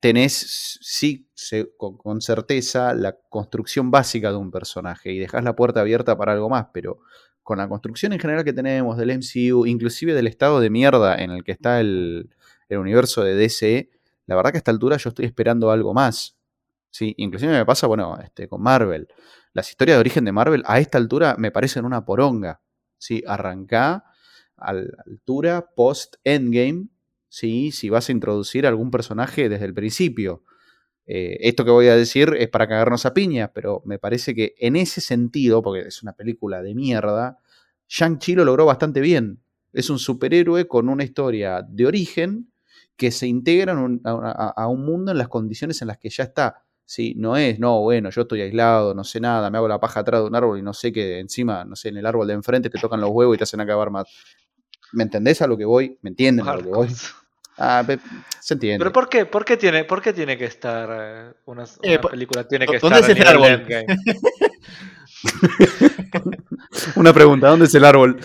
[0.00, 1.28] tenés sí
[1.76, 6.48] con certeza la construcción básica de un personaje y dejás la puerta abierta para algo
[6.48, 7.00] más, pero
[7.42, 11.30] con la construcción en general que tenemos del MCU, inclusive del estado de mierda en
[11.30, 12.30] el que está el,
[12.68, 13.90] el universo de DC,
[14.28, 16.36] la verdad que a esta altura yo estoy esperando algo más.
[16.90, 19.08] Sí, inclusive me pasa, bueno, este, con Marvel.
[19.54, 22.60] Las historias de origen de Marvel a esta altura me parecen una poronga.
[22.98, 24.04] Sí, arrancá
[24.56, 26.88] a la altura post-endgame,
[27.28, 30.42] sí, si vas a introducir algún personaje desde el principio.
[31.06, 34.54] Eh, esto que voy a decir es para cagarnos a piña, pero me parece que
[34.58, 37.38] en ese sentido, porque es una película de mierda,
[37.88, 39.40] Shang-Chi lo logró bastante bien.
[39.72, 42.52] Es un superhéroe con una historia de origen
[42.98, 46.24] que se integra en un- a, un mundo en las condiciones en las que ya
[46.24, 46.62] está.
[46.84, 50.00] Sí, no es, no, bueno, yo estoy aislado, no sé nada, me hago la paja
[50.00, 52.34] atrás de un árbol y no sé que encima, no sé, en el árbol de
[52.34, 54.06] enfrente te tocan los huevos y te hacen acabar más.
[54.92, 55.98] ¿Me entendés a lo que voy?
[56.02, 56.88] ¿Me entienden a lo que voy?
[57.58, 57.84] Ah,
[58.40, 58.78] se entiende.
[58.78, 59.26] Pero ¿por qué?
[59.26, 62.46] ¿Por qué tiene, por qué tiene que estar eh, una, Eh, película?
[62.48, 63.66] Tiene ¿dó- que dónde estar es de árbol?
[66.96, 68.18] Una pregunta, ¿dónde es el árbol?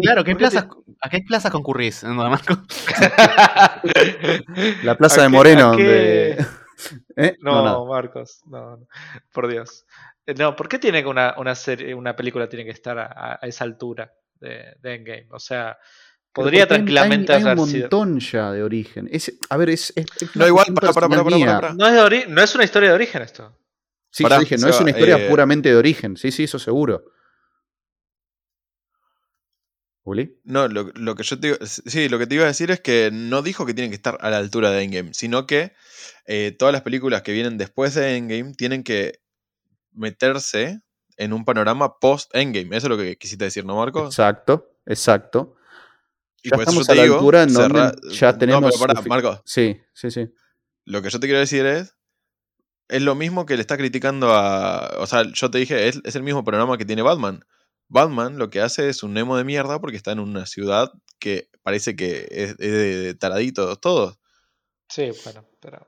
[0.00, 0.66] Claro, ¿qué ¿Por qué plazas,
[1.00, 2.54] ¿a qué plazas concurrís, Marco?
[4.82, 6.44] La plaza ¿A de Moreno, donde...
[7.16, 7.36] ¿Eh?
[7.40, 7.84] No, nada.
[7.84, 8.88] Marcos, no, no,
[9.32, 9.86] por Dios.
[10.26, 13.38] Eh, No, ¿por qué tiene que una, una serie, una película tiene que estar a,
[13.40, 15.28] a esa altura de, de Endgame?
[15.30, 15.78] O sea,
[16.32, 17.82] podría hay- tranquilamente hay, hay haber un sido.
[17.82, 19.08] montón ya de origen.
[19.10, 21.60] Es- a ver, es, es- es No, igual, para, para, para, personal para, mía.
[21.60, 21.74] para.
[21.74, 23.56] No es, de ori- no es una historia de origen esto.
[24.14, 26.16] Sí, Pará, yo dije, no es una historia eh, puramente de origen.
[26.16, 27.04] Sí, sí, eso seguro.
[30.04, 30.38] ¿Uli?
[30.44, 32.80] No, lo, lo que yo te iba, sí, lo que te iba a decir es
[32.80, 35.72] que no dijo que tienen que estar a la altura de Endgame, sino que
[36.26, 39.18] eh, todas las películas que vienen después de Endgame tienen que
[39.92, 40.80] meterse
[41.16, 42.76] en un panorama post-Endgame.
[42.76, 44.06] Eso es lo que quisiste decir, ¿no, Marco?
[44.06, 45.56] Exacto, exacto.
[46.40, 49.00] Y Ya estamos a la digo, altura en donde cerra- ya No, tenemos pero pará,
[49.00, 50.28] sufi- Marco, Sí, sí, sí.
[50.84, 51.96] lo que yo te quiero decir es.
[52.88, 54.96] Es lo mismo que le está criticando a.
[54.98, 57.44] O sea, yo te dije, es, es el mismo panorama que tiene Batman.
[57.88, 61.48] Batman lo que hace es un Nemo de mierda porque está en una ciudad que
[61.62, 64.18] parece que es, es de taraditos todos.
[64.88, 65.86] Sí, bueno, pero.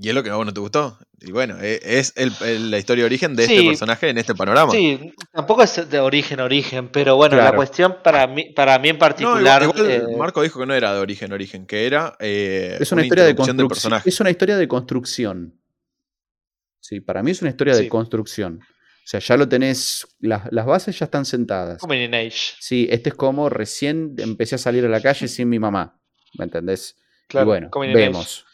[0.00, 0.96] Y es lo que a vos no te gustó.
[1.20, 3.54] Y bueno, e- es el- el- la historia de origen de Sí.
[3.56, 4.72] este personaje en este panorama.
[4.72, 8.96] Sí, tampoco es de origen, origen, pero bueno, la cuestión para mí, para mí en
[8.96, 9.62] No, particular.
[9.62, 12.92] igual, igual eh, Marco dijo que no era de origen, origen, que era eh, Es
[12.92, 13.68] una, historia de construcción.
[13.68, 14.08] personaje.
[14.08, 15.57] Es una historia de construcción.
[16.80, 17.84] Sí, para mí es una historia Sí.
[17.84, 18.60] de construcción.
[18.62, 21.80] O sea, ya lo tenés, las, las bases ya están sentadas.
[21.80, 22.54] Coming in Age.
[22.60, 25.98] Sí, este es como recién empecé a salir a la calle sin mi mamá.
[26.38, 26.96] ¿Me entendés?
[27.26, 27.94] Claro, y bueno, in Age.
[27.96, 28.44] vemos.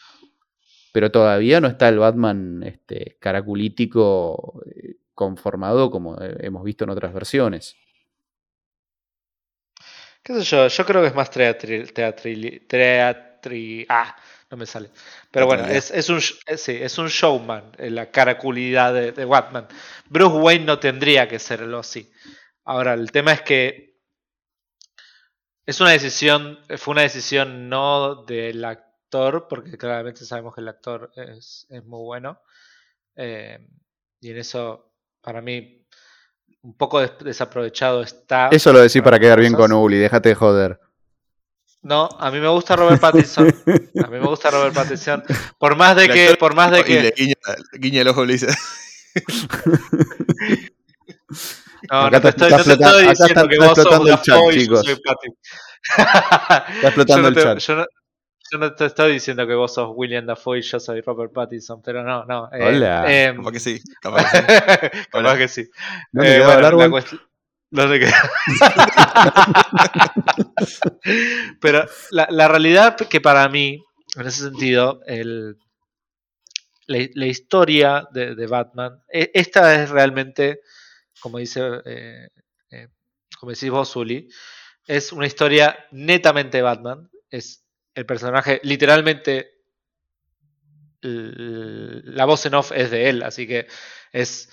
[0.93, 6.89] Pero todavía no está el Batman este, caraculítico eh, conformado como eh, hemos visto en
[6.91, 7.75] otras versiones.
[10.23, 10.67] ¿Qué sé yo?
[10.67, 14.15] Yo creo que es más teatri, teatri, teatri- ah,
[14.51, 14.91] no me sale.
[15.31, 19.25] Pero bueno, es, es un, eh, sí, es un showman, eh, la caraculidad de, de
[19.25, 19.67] Batman.
[20.09, 22.11] Bruce Wayne no tendría que serlo así.
[22.65, 23.95] Ahora, el tema es que
[25.65, 31.11] es una decisión, fue una decisión no del actor, porque claramente sabemos que el actor
[31.15, 32.39] es, es muy bueno.
[33.15, 33.59] eh,
[34.21, 35.85] y en eso, para mí,
[36.63, 38.49] un poco des- desaprovechado está.
[38.49, 40.79] Eso lo decís para quedar bien con Uli, déjate de joder.
[41.87, 43.47] No, a mí me gusta Robert Pattinson.
[43.47, 45.23] A mí me gusta Robert Pattinson.
[45.59, 47.01] Por más de El que, por más de Y que.
[47.03, 47.35] le guiña,
[47.79, 48.47] guiña el ojo y le dice.
[51.91, 54.21] No, Acá no te estoy, no te estoy diciendo está- que vos sos explotando el
[54.21, 54.85] chat, y yo chicos.
[54.85, 55.39] soy Pattinson.
[55.97, 57.57] Está explotando yo, no el te, chat.
[57.59, 57.85] yo no-
[58.51, 61.81] yo no te estoy diciendo que vos sos William Dafoe y yo soy Robert Pattinson,
[61.83, 62.49] pero no, no.
[62.53, 63.03] eh, Hola.
[63.11, 64.43] em, Capaz que sí, capaz que sí.
[65.11, 65.69] capaz que sí.
[66.11, 67.19] ¿Dónde Eh, bueno, el la cuest-
[67.75, 68.11] ¿Dónde quedó?
[71.61, 73.83] Pero la, realidad que para mí,
[74.15, 75.57] en ese sentido, el,
[76.87, 80.61] la, historia de, Batman, e- esta es realmente,
[81.19, 82.29] como dice, eh,
[82.71, 82.87] eh,
[83.37, 84.29] como decís vos, Zully,
[84.87, 87.09] es una historia netamente Batman.
[87.29, 89.51] Es el personaje, literalmente,
[91.01, 93.67] la voz en off es de él, así que
[94.13, 94.49] es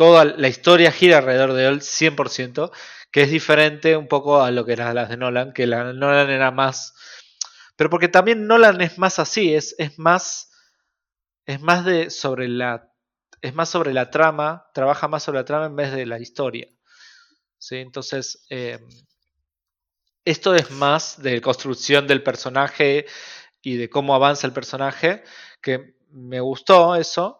[0.00, 2.72] toda la historia gira alrededor de él 100%,
[3.12, 6.30] que es diferente un poco a lo que eran las de Nolan, que la Nolan
[6.30, 6.94] era más...
[7.76, 10.52] Pero porque también Nolan es más así, es, es más...
[11.44, 12.90] Es más de sobre la...
[13.42, 16.68] Es más sobre la trama, trabaja más sobre la trama en vez de la historia.
[17.58, 17.76] ¿Sí?
[17.76, 18.78] Entonces, eh,
[20.24, 23.04] esto es más de construcción del personaje
[23.60, 25.24] y de cómo avanza el personaje,
[25.60, 27.39] que me gustó eso,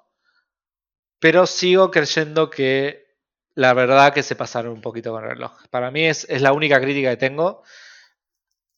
[1.21, 3.07] pero sigo creyendo que
[3.55, 5.53] la verdad que se pasaron un poquito con el reloj.
[5.71, 7.63] Para mí es, es la única crítica que tengo.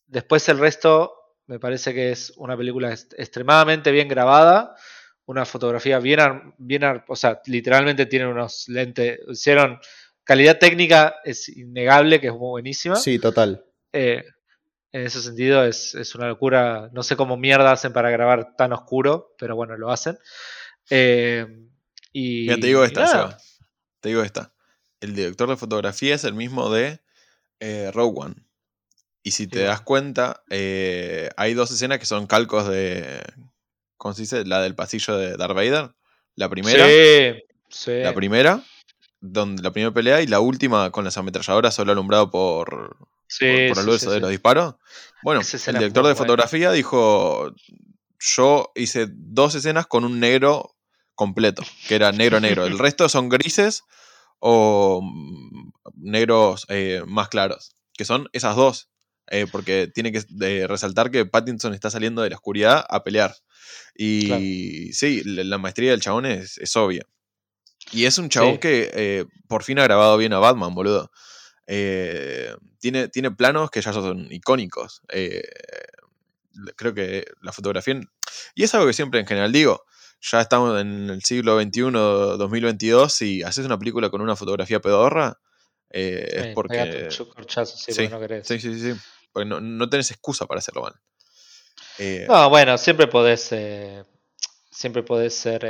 [0.06, 1.14] Después el resto
[1.46, 4.74] me parece que es una película extremadamente bien grabada,
[5.26, 9.78] una fotografía bien, ar- bien ar- o sea, literalmente tienen unos lentes, hicieron
[10.24, 12.96] calidad técnica, es innegable que es muy buenísima.
[12.96, 13.64] Sí, total.
[13.92, 14.24] Eh,
[14.92, 16.90] en ese sentido es, es una locura.
[16.92, 20.18] No sé cómo mierda hacen para grabar tan oscuro, pero bueno, lo hacen.
[20.90, 21.46] Eh,
[22.12, 23.06] y, Mira, te digo esta.
[23.06, 23.38] Seba.
[24.00, 24.52] Te digo esta.
[25.00, 27.00] El director de fotografía es el mismo de
[27.60, 28.34] eh, Rogue One.
[29.22, 29.64] Y si te Sí.
[29.64, 33.22] das cuenta, eh, hay dos escenas que son calcos de.
[33.96, 34.44] ¿Cómo se dice?
[34.44, 35.94] La del pasillo de Darth Vader.
[36.34, 36.86] La primera.
[36.86, 38.00] Sí, sí.
[38.02, 38.62] La primera.
[39.20, 42.96] Donde la primera pelea y la última con las ametralladoras solo alumbrado por,
[43.28, 44.74] Sí, por, por sí, el sí, de los disparos.
[45.22, 47.54] Bueno, el director de fotografía dijo:
[48.18, 50.71] Yo hice dos escenas con un negro
[51.14, 52.66] completo, que era negro-negro.
[52.66, 53.82] El resto son grises
[54.38, 58.88] o mm, negros eh, más claros, que son esas dos.
[59.28, 63.34] eh, porque tiene que eh, resaltar que Pattinson está saliendo de la oscuridad a pelear.
[63.94, 64.42] Y Claro.
[64.92, 67.06] sí, la, la maestría del chabón es, es obvia.
[67.92, 68.58] Y es un chabón Sí.
[68.60, 71.10] que eh, por fin ha grabado bien a Batman, boludo.
[71.66, 75.00] Tiene, tiene planos que ya son icónicos.
[76.76, 77.94] Creo que la fotografía.
[77.94, 78.10] en-
[78.54, 79.84] Y es algo que siempre en general digo.
[80.24, 81.90] Ya estamos en el siglo XXI,
[82.38, 85.38] 2022, y haces una película con una fotografía pedorra,
[85.90, 87.08] eh, es Sí, porque.
[87.34, 88.46] corchazo, sí, Sí, porque no querés.
[88.46, 88.94] Sí, sí, sí.
[89.32, 90.94] Porque no, no tenés excusa para hacerlo mal.
[91.98, 93.48] Eh, No, bueno, siempre podés.
[93.52, 94.04] eh,
[94.70, 95.64] siempre podés ser.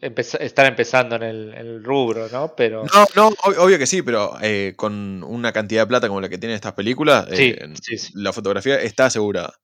[0.00, 2.54] empeza- estar empezando en el, en el rubro, ¿no?
[2.56, 2.84] Pero.
[2.84, 4.36] No, no, ob- obvio que sí, pero
[4.76, 7.26] con una cantidad de plata como la que tienen estas películas,
[8.14, 9.54] la fotografía está asegurada.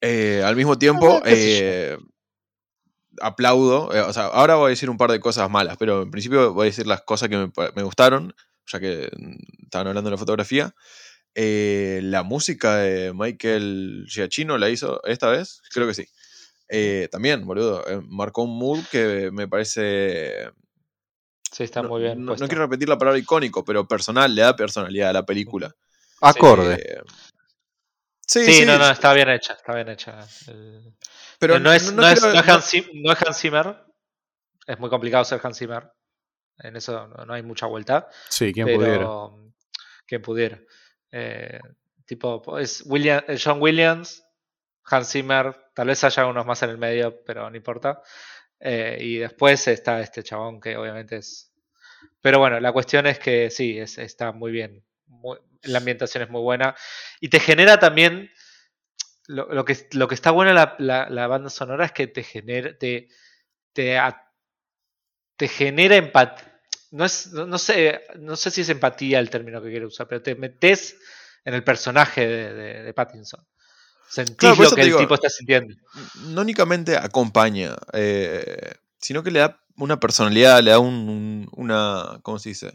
[0.00, 1.96] Eh, al mismo tiempo, Ah, eh,
[3.20, 6.10] aplaudo, eh, o sea, ahora voy a decir un par de cosas malas, pero en
[6.10, 7.36] principio voy a decir las cosas que
[7.74, 8.34] me, gustaron,
[8.66, 10.74] ya que mm, estaban hablando de la fotografía.
[11.34, 16.06] Eh, la música de Michael Giacchino la hizo esta vez, creo que sí.
[16.68, 20.50] Eh, también, boludo, eh, marcó un mood que me parece
[21.52, 22.24] Sí, está no, muy bien.
[22.24, 25.74] no- quiero repetir la palabra icónico, pero personal, le da personalidad a la película.
[26.22, 26.76] Acorde.
[26.76, 27.02] Eh,
[28.26, 30.26] sí, Sí, sí, no, no, está bien hecha, está bien hecha.
[30.48, 30.94] El-
[31.48, 33.76] pero no, es, no, es, quiero- no es no- Hans Zim- no es Hans Zimmer.
[34.66, 35.90] Es muy complicado ser Hans Zimmer.
[36.58, 38.08] En eso no, no hay mucha vuelta.
[38.28, 39.08] Sí, quien pudiera.
[40.06, 40.60] quien pudiera.
[41.10, 41.58] Eh,
[42.06, 44.24] tipo, es William, eh, John Williams,
[44.84, 48.00] Hans Zimmer, tal vez haya unos más en el medio, pero no importa.
[48.60, 51.52] Eh, y después está este chabón que obviamente es.
[52.20, 54.84] Pero bueno, la cuestión es que sí, es, está muy bien.
[55.06, 56.74] muy- la ambientación es muy buena.
[57.20, 58.30] Y te genera también.
[59.28, 62.06] Lo, lo que, lo que está bueno en la, la- la banda sonora es que
[62.06, 62.76] te genera.
[62.76, 63.08] Te,
[63.72, 64.30] te, a-
[65.36, 66.48] te genera empatía.
[66.90, 70.06] No, es, no, no sé, no sé si es empatía el término que quiero usar,
[70.06, 70.96] pero te metes
[71.44, 73.44] en el personaje de, de- de Pattinson.
[74.10, 75.74] Sentís Claro, lo que el digo, tipo está sintiendo.
[76.26, 82.18] no únicamente acompaña, eh, sino que le da una personalidad, le da un, un- una,
[82.22, 82.72] ¿cómo se dice?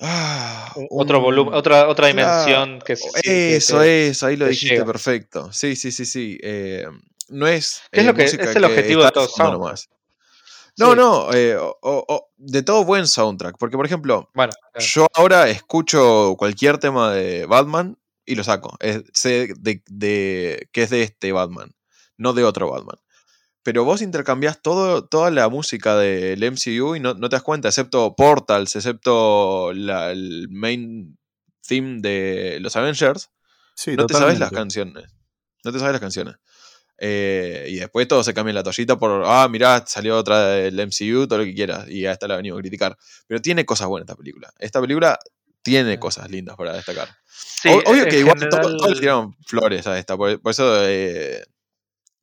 [0.00, 4.46] Ah, otro un- volumen, otra, otra claro, dimensión que, se- que Eso, eso, ahí lo
[4.46, 4.84] te dijiste llega.
[4.86, 5.52] perfecto.
[5.52, 6.38] Sí, sí, sí, sí.
[6.42, 6.84] eh,
[7.28, 7.80] no es.
[7.92, 9.88] ¿Qué es eh, lo que- es el objetivo de todo nomás.
[10.76, 10.96] No, Sí.
[10.96, 13.56] no, eh, o- o- de todo buen soundtrack.
[13.58, 14.86] Porque, por ejemplo, Bueno, claro.
[14.92, 18.76] yo ahora escucho cualquier tema de Batman y lo saco.
[18.80, 21.70] Es- sé de, de- que es de este Batman,
[22.16, 22.96] no de otro Batman.
[23.64, 27.68] Pero vos intercambiás todo, toda la música del MCU y no, no te das cuenta,
[27.68, 31.18] excepto Portals, excepto la- el main
[31.66, 33.30] theme de los Avengers.
[33.74, 34.76] Sí, no te sabes las totalmente.
[34.78, 35.14] canciones.
[35.64, 36.36] No te sabes las canciones.
[36.98, 40.78] Eh, y después todo se cambia en la toallita por, ah, mirá, salió otra del
[40.78, 41.88] MCU, todo lo que quieras.
[41.88, 42.96] Y a esta la venimos a criticar.
[43.26, 44.52] Pero tiene cosas buenas esta película.
[44.58, 45.18] Esta película
[45.62, 47.08] tiene cosas lindas para destacar.
[47.26, 50.16] Sí, Obvio en que igual to- general- todos le tiraron flores a esta.
[50.16, 51.42] Por, por eso eh,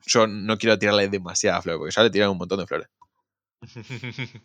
[0.05, 2.87] yo no quiero tirarle demasiadas flores, porque ya le tiraron un montón de flores.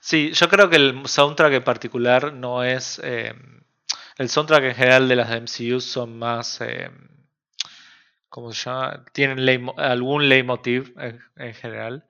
[0.00, 3.00] Sí, yo creo que el soundtrack en particular no es.
[3.04, 3.34] eh,
[4.18, 6.60] el soundtrack en general de las MCU son más.
[6.60, 6.90] eh,
[8.28, 9.04] ¿Cómo se llama?
[9.12, 12.06] Tienen algún leitmotiv en, en general.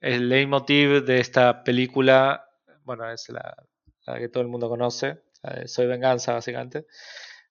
[0.00, 2.46] El leitmotiv de esta película,
[2.84, 3.56] bueno, es la,
[4.06, 5.22] la que todo el mundo conoce.
[5.66, 6.86] Soy Venganza, básicamente.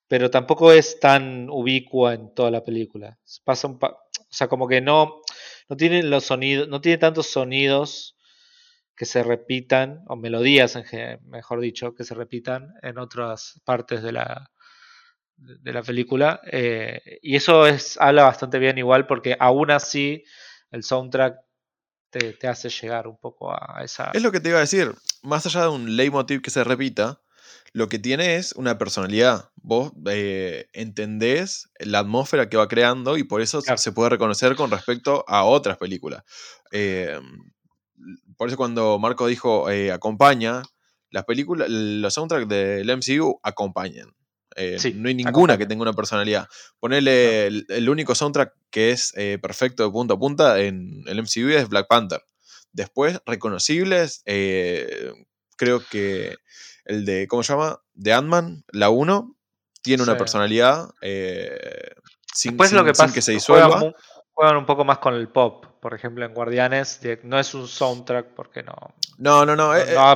[0.08, 3.18] Pero tampoco es tan ubicua en toda la película.
[3.46, 3.98] Pasa un pa-
[4.30, 5.22] o sea, como que no,
[5.70, 8.18] no tiene los sonidos, no tiene tantos sonidos
[8.96, 14.12] que se repitan, o melodías, en mejor dicho, que se repitan en otras partes de
[14.12, 14.52] la,
[15.36, 16.42] de la película.
[16.52, 20.24] eh, y eso es, habla bastante bien igual, porque aún así
[20.72, 21.38] el soundtrack
[22.10, 24.12] te, te hace llegar un poco a esa...
[24.14, 24.94] Es lo que te iba a decir.
[25.22, 27.22] Más allá de un leitmotiv que se repita,
[27.78, 29.52] lo que tiene es una personalidad.
[29.56, 33.78] Vos eh, entendés la atmósfera que va creando y por eso Claro.
[33.78, 36.24] se puede reconocer con respecto a otras películas.
[36.72, 37.20] Eh,
[38.36, 40.64] por eso cuando Marco dijo eh, acompaña,
[41.12, 44.12] las películas, los soundtracks del MCU acompañan.
[44.80, 46.48] Sí, no hay ninguna que tenga una personalidad.
[46.80, 51.22] Ponerle el, el único soundtrack que es eh, perfecto de punta a punta en el
[51.22, 52.24] MCU es Black Panther.
[52.72, 56.38] Después, reconocibles, creo que
[56.88, 57.80] el de, ¿cómo se llama?
[57.94, 59.36] De Ant-Man, la 1,
[59.84, 61.92] tiene una personalidad eh,
[62.34, 63.94] sin, Después sin- lo que sin pasa que se disuelva.
[64.34, 65.66] juegan un poco más con el pop.
[65.82, 68.74] Por ejemplo, en Guardianes no es un soundtrack porque no...
[69.18, 70.14] No, no, no, no- eh, eh, no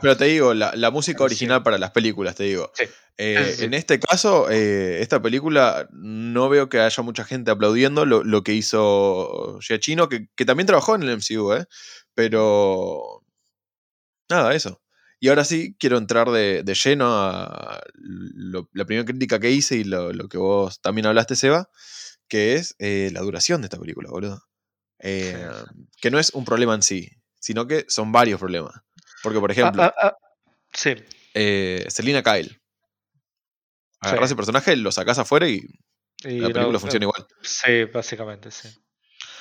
[0.00, 1.24] pero, te digo, la, la música Sí.
[1.24, 2.70] original para las películas, te digo.
[2.74, 2.84] Sí.
[3.20, 3.56] Eh.
[3.60, 8.52] En este caso, esta película no veo que haya mucha gente aplaudiendo lo, lo que
[8.54, 11.66] hizo Giacchino, que, que también trabajó en el MCU, ¿eh?
[12.14, 13.22] Pero...
[14.30, 14.80] Nada, eso.
[15.20, 19.76] Y ahora sí, quiero entrar de, de lleno a lo- la primera crítica que hice
[19.76, 21.68] y lo, lo que vos también hablaste, Seba,
[22.28, 24.42] que es eh, la duración de esta película, boludo.
[25.00, 25.48] Eh,
[26.00, 27.08] que no es un problema en sí,
[27.40, 28.74] sino que son varios problemas.
[29.22, 30.16] Porque, por ejemplo, Ah, ah, ah,
[30.72, 30.94] sí,
[31.34, 32.60] eh, Selina Kyle.
[34.00, 34.32] Agarrás Sí.
[34.32, 35.62] ese personaje, lo sacás afuera y
[36.24, 37.26] y la película funciona igual.
[37.42, 38.68] Sí, básicamente, sí.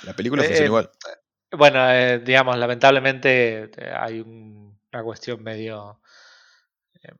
[0.03, 0.91] La película Eh, funciona eh, igual.
[1.51, 5.99] Bueno, eh, digamos, lamentablemente eh, hay un- una cuestión medio...
[7.03, 7.11] eh,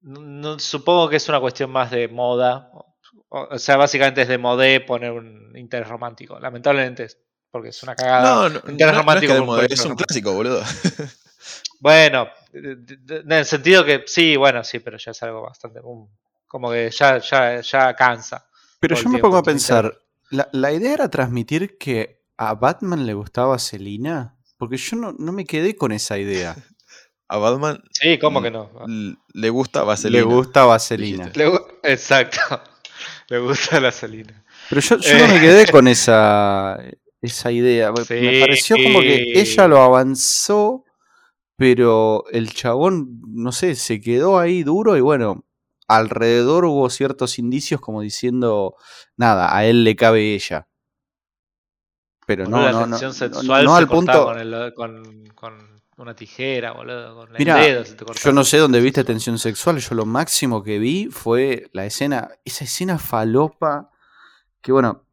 [0.00, 2.70] no- no- supongo que es una cuestión más de moda.
[2.72, 2.96] O,
[3.28, 6.38] o sea, básicamente es de modé poner un interés romántico.
[6.38, 7.18] Lamentablemente es
[7.50, 8.22] porque es una cagada.
[8.22, 10.62] No, no, no- interés no es romántico que un es interés un clásico, boludo.
[11.80, 15.80] Bueno, en el sentido que sí, bueno, sí, pero ya es algo bastante...
[15.82, 16.08] um,
[16.46, 18.46] como que ya, ya, ya cansa.
[18.78, 19.98] Pero yo me pongo a pensar,
[20.30, 24.36] ¿la, la idea era transmitir que a Batman le gustaba Selina?
[24.62, 26.54] Porque yo no, no me quedé con esa idea.
[27.28, 28.70] A Batman Sí, ¿cómo que no?
[29.34, 30.20] le gusta Vaselina.
[30.20, 31.32] Le gusta Vaselina.
[31.34, 32.38] Le gu- Exacto.
[33.28, 34.44] Le gusta la salina.
[34.68, 36.78] Pero yo, yo no me quedé con esa,
[37.20, 37.92] esa idea.
[38.06, 38.14] Sí.
[38.14, 40.84] Me pareció como que ella lo avanzó,
[41.56, 45.44] pero el chabón, no sé, se quedó ahí duro y bueno,
[45.88, 48.76] alrededor hubo ciertos indicios como diciendo,
[49.16, 50.68] nada, a él le cabe ella.
[52.26, 54.24] Pero Boludo, no, la no, no, tensión no, sexual no se al punto...
[54.24, 58.04] con, el- con- con una tijera, boludo, con el Mira, dedo se te.
[58.24, 62.30] Yo no sé dónde viste tensión sexual, yo lo máximo que vi fue la escena,
[62.44, 63.90] esa escena falopa,
[64.60, 65.04] que bueno,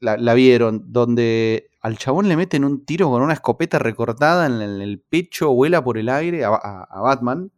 [0.00, 4.52] la, la vieron, donde al chabón le meten un tiro con una escopeta recortada en
[4.54, 7.50] el, en el pecho, vuela por el aire a, a- a Batman,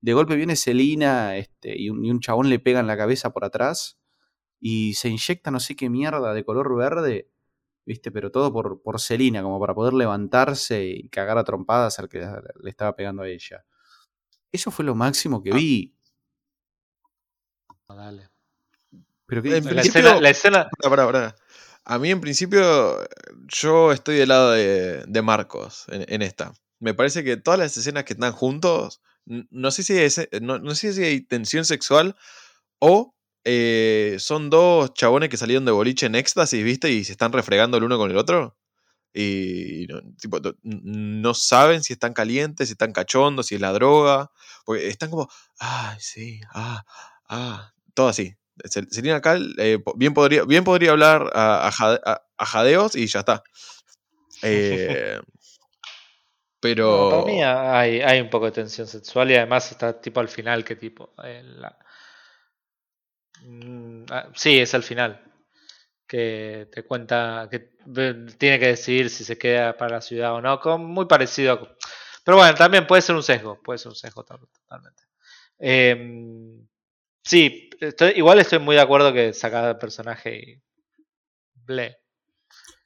[0.00, 3.30] de golpe viene Selina este, y, un, y un chabón le pega en la cabeza
[3.30, 3.98] por atrás
[4.60, 7.28] y se inyecta no sé qué mierda de color verde.
[7.88, 8.10] ¿Viste?
[8.12, 12.18] Pero todo por, por Selina, como para poder levantarse y cagar a trompadas al que
[12.62, 13.64] le estaba pegando a ella.
[14.52, 15.94] Eso fue lo máximo que vi.
[17.88, 18.28] Dale.
[19.24, 21.34] Pero que, En La principio- escena, la escena pará.
[21.86, 22.62] A mí, en principio,
[23.46, 26.52] yo estoy del lado de, de Marcos en, en esta.
[26.80, 30.74] Me parece que todas las escenas que están juntos, no sé si, es- no, no
[30.74, 32.16] sé si hay tensión sexual
[32.80, 33.14] o
[33.50, 36.90] eh, son dos chabones que salieron de boliche en éxtasis, ¿viste?
[36.90, 38.56] Y se están refregando el uno con el otro.
[39.14, 43.72] Y no, tipo, no- no saben si están calientes, si están cachondos, si es la
[43.72, 44.30] droga.
[44.66, 45.28] Porque están como,
[45.58, 46.84] ay, sí, ah,
[47.28, 48.34] ah, todo así.
[48.64, 52.94] Se- Selina Cal eh, bien, podría, bien podría hablar a, a jade- a- a jadeos
[52.96, 53.42] y ya está.
[54.42, 55.20] Eh,
[56.60, 57.04] pero.
[57.04, 60.28] No, para mí hay, hay un poco de tensión sexual y además está tipo al
[60.28, 61.14] final que tipo.
[61.24, 61.78] en la-
[63.42, 65.22] Mm, ah, sí, es al final.
[66.06, 67.76] Que te cuenta que
[68.38, 70.58] tiene que decidir si se queda para la ciudad o no.
[70.60, 71.52] Con, muy parecido.
[71.54, 71.76] a-
[72.24, 73.60] Pero bueno, también puede ser un sesgo.
[73.62, 75.02] Puede ser un sesgo to- totalmente.
[75.58, 76.66] Em,
[77.22, 80.62] sí, estoy- igual estoy muy de acuerdo que sacada el personaje y.
[81.54, 81.98] Ble.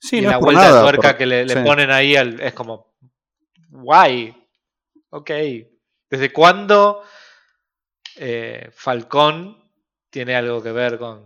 [0.00, 1.60] Sí, y no la vuelta de tuerca que le, le sí.
[1.64, 2.96] ponen ahí al- es como.
[3.68, 4.34] Guay.
[5.10, 5.30] Ok.
[6.10, 7.04] ¿Desde cuándo
[8.16, 9.61] eh, Falcón
[10.12, 11.24] tiene algo que ver con.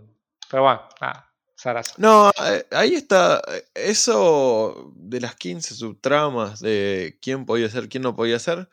[0.51, 1.31] Pero bueno, nada.
[1.57, 1.95] Sarasa.
[1.99, 3.43] No, eh, ahí está.
[3.49, 8.69] eh, Eso de las 15 subtramas de quién podía ser, quién no podía ser.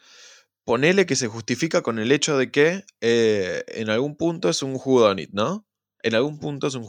[0.66, 4.80] Ponele que se justifica con el hecho de que eh, en algún punto es un
[4.82, 5.66] whodunit, ¿no?
[6.04, 6.86] En algún punto es un.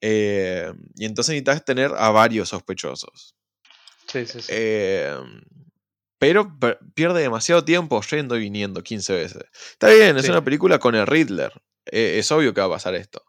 [0.00, 3.36] Eh, y entonces necesitas tener a varios sospechosos.
[4.06, 4.48] Sí, sí, sí.
[4.50, 5.14] Eh,
[6.18, 9.42] pero per- pierde demasiado tiempo yendo y viniendo 15 veces.
[9.72, 10.30] Está bien, es Sí.
[10.30, 11.52] una película con el Riddler.
[11.90, 13.22] Eh, es obvio que va a pasar esto.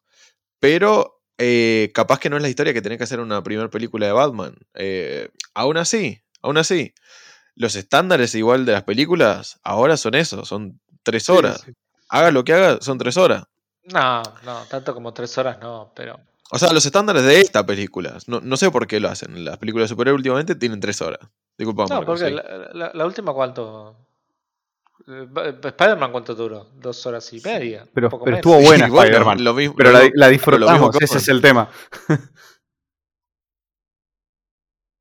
[0.60, 4.06] Pero eh, capaz que no es la historia que tenés que hacer una primera película
[4.06, 4.56] de Batman.
[4.76, 6.94] Eh, aún así, aún así.
[7.56, 11.62] Los estándares igual de las películas ahora son eso, son tres horas.
[11.66, 11.74] sí.
[12.10, 13.46] Haga lo que haga, son tres horas.
[13.86, 16.20] No, no, tanto como tres horas no, pero.
[16.52, 18.18] O sea, los estándares de esta película.
[18.28, 19.46] No, no sé por qué lo hacen.
[19.46, 21.20] Las películas de superhéroes últimamente tienen tres horas.
[21.58, 22.32] Disculpa, No, porque sí.
[22.32, 23.96] la, la- la última cuánto.
[25.08, 25.28] Eh,
[25.64, 26.66] Spider-Man cuánto duró?
[26.76, 27.86] Dos horas y media.
[27.94, 29.44] Pero, poco estuvo buena Sí, Spider-Man.
[29.44, 31.70] lo mismo- pero lo la, la pero lo mismo disfrutamos, ese es el tema.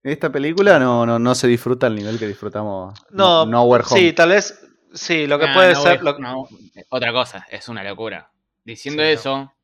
[0.02, 4.00] Esta película no, no, no se disfruta al nivel que disfrutamos No, Nowhere Home.
[4.00, 4.66] sí, tal vez.
[4.94, 6.02] Sí, lo que Ah, puede no, ser.
[6.02, 6.48] lo- no,
[6.88, 8.32] otra cosa, es una locura.
[8.64, 9.12] Diciendo Sí, no.
[9.12, 9.54] eso,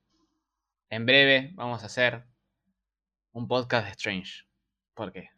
[0.90, 2.26] en breve vamos a hacer
[3.32, 4.44] un podcast de Strange.
[4.94, 5.30] ¿Por qué?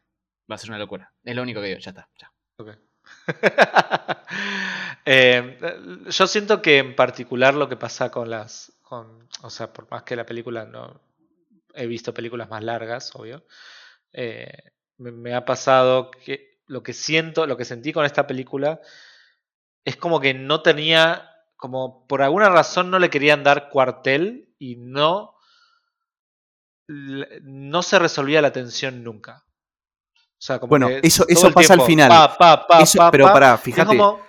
[0.51, 1.13] Va a ser una locura.
[1.25, 2.09] Es lo único que digo, ya está.
[2.21, 2.33] ya.
[2.59, 2.71] Ok.
[5.11, 5.59] Eh,
[6.11, 8.73] yo siento que en particular lo que pasa con las.
[9.43, 11.01] O sea, por más que la película no.
[11.75, 13.45] He visto películas más largas, obvio.
[14.13, 14.53] eh,
[14.99, 18.81] me, me ha pasado que lo que siento, lo que sentí con esta película
[19.85, 21.25] es como que no tenía.
[21.57, 25.35] Como por alguna razón no le querían dar cuartel y no.
[26.89, 29.45] No se resolvía la tensión nunca.
[30.39, 32.09] O sea, como Bueno, que eso- eso pasa al final.
[32.09, 33.87] pa, pa, pa, Eso- pa, pero pa, pará, es fíjate.
[33.97, 34.21] como-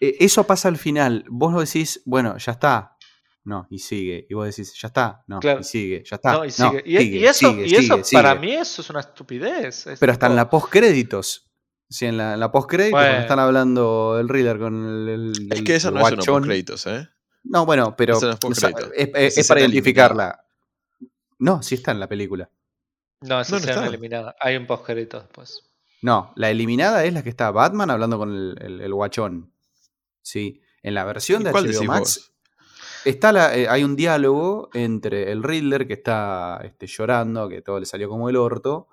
[0.00, 1.24] Eh, Eso pasa al final.
[1.30, 2.96] Vos lo decís, bueno, ya está.
[3.44, 4.26] No, y sigue.
[4.28, 5.22] Y vos decís, ya está.
[5.26, 5.60] No, Claro.
[5.60, 6.32] y sigue, ya está.
[6.32, 6.82] No, y, sigue.
[6.84, 8.40] y, sigue, y eso, sigue, y eso sigue, para sigue.
[8.40, 9.86] mí eso es una estupidez.
[9.86, 11.50] es Pero hasta en tipo- la post créditos.
[11.88, 13.22] Sí, en la, en la post créditos, cuando Bueno.
[13.22, 17.08] están hablando el Reader con el, el- Es que esa no es una postcréditos, ¿eh?
[17.44, 18.90] No, bueno, pero no es o sea, postcréditos.
[18.96, 20.44] es, es- Es es para identificarla.
[21.38, 22.50] No, sí está en la película.
[23.28, 23.86] No, esa No, no escena está.
[23.86, 24.36] eliminada.
[24.40, 25.62] Hay un postcrédito después.
[26.02, 29.52] No, la eliminada es la que está Batman hablando con el, el- el guachón.
[30.22, 30.60] Sí.
[30.82, 32.32] En la versión ¿Y de HBO Max vos?
[33.06, 37.80] está la, eh, hay un diálogo entre el Riddler que está este, llorando, que todo
[37.80, 38.88] le salió como el orto,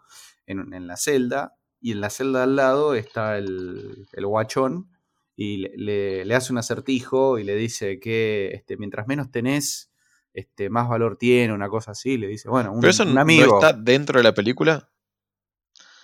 [0.46, 4.90] en, en la celda, y en la celda al lado está el, el guachón,
[5.36, 9.91] y le, le- le hace un acertijo y le dice que este, mientras menos tenés,
[10.34, 13.22] este, más valor tiene, una cosa así, le dice, bueno, un, ¿Pero eso un no
[13.22, 13.56] amigo.
[13.56, 14.90] está dentro de la película?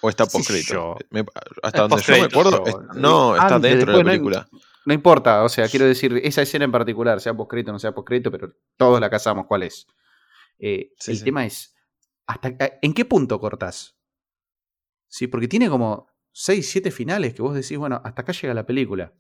[0.02, 0.98] ¿O está ¿Qué sé postcrédito?
[1.10, 1.26] Me-
[1.64, 2.64] Hasta donde yo me acuerdo.
[2.66, 4.50] es- no, está Antes, dentro de la no película.
[4.86, 7.94] No importa, o sea, quiero decir, esa escena en particular, sea postcrédito o no sea
[7.94, 9.86] postcrédito, pero todos la casamos cuál es.
[10.60, 11.24] Eh, Sí, el sí.
[11.26, 11.76] tema es,
[12.26, 13.98] ¿hasta ¿en qué punto cortás?
[15.08, 18.66] Sí, porque tiene como 6, 7 finales que vos decís, bueno, hasta acá llega la
[18.66, 19.14] película.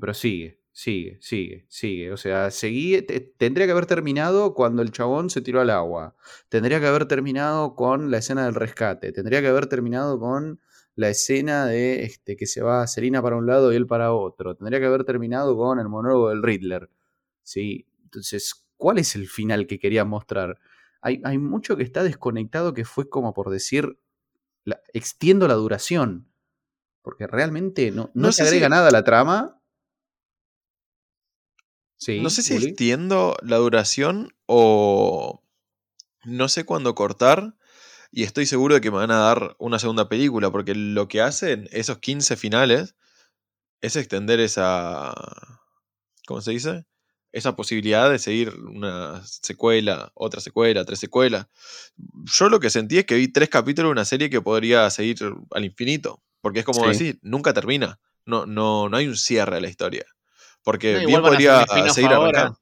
[0.00, 2.12] Pero sigue, sigue, sigue, sigue.
[2.12, 6.16] O sea, seguí, te- tendría que haber terminado cuando el chabón se tiró al agua.
[6.48, 9.12] Tendría que haber terminado con la escena del rescate.
[9.12, 10.60] Tendría que haber terminado con
[10.94, 14.54] la escena de este, que se va Selina para un lado y él para otro.
[14.56, 16.90] Tendría que haber terminado con el monólogo del Riddler.
[17.42, 17.86] ¿sí?
[18.04, 20.58] Entonces, ¿cuál es el final que quería mostrar?
[21.00, 23.98] Hay, hay mucho que está desconectado que fue como por decir,
[24.64, 26.28] la- extiendo la duración.
[27.02, 29.60] Porque realmente no, no, No se agrega si- nada a la trama.
[32.04, 32.66] Sí, no sé si Uli.
[32.68, 35.42] extiendo la duración o
[36.24, 37.54] no sé cuándo cortar.
[38.10, 40.50] Y estoy seguro de que me van a dar una segunda película.
[40.50, 42.94] Porque lo que hacen esos 15 finales
[43.80, 45.14] es extender esa.
[46.26, 46.84] ¿Cómo se dice?
[47.34, 51.46] esa posibilidad de seguir una secuela, otra secuela, tres secuelas.
[52.24, 55.16] Yo lo que sentí es que vi tres capítulos de una serie que podría seguir
[55.52, 56.22] al infinito.
[56.42, 56.88] Porque es como Sí.
[56.90, 57.98] decir, nunca termina.
[58.26, 60.04] No, no, no hay un cierre a la historia.
[60.64, 62.28] Porque No, bien hacer podría spin-off seguir ahora.
[62.40, 62.58] arrancando.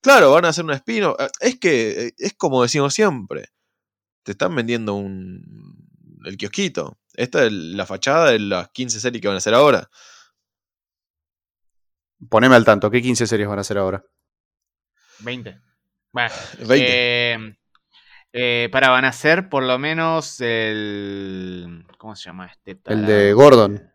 [0.00, 1.04] Claro, van a hacer un spin
[1.40, 3.48] Es que eh, es como decimos siempre.
[4.22, 5.42] Te están vendiendo un
[6.24, 6.98] el kiosquito.
[7.14, 9.88] Esta es la fachada de las 15 series que van a hacer ahora.
[12.28, 14.04] Poneme al tanto, ¿qué 15 series van a hacer ahora?
[15.20, 15.60] 20.
[16.12, 16.76] Bueno, 20.
[16.86, 17.56] eh,
[18.32, 21.86] eh, para, van a ser por lo menos el.
[21.98, 22.72] ¿Cómo se llama este?
[22.72, 23.06] El tarado?
[23.06, 23.92] de Gordon.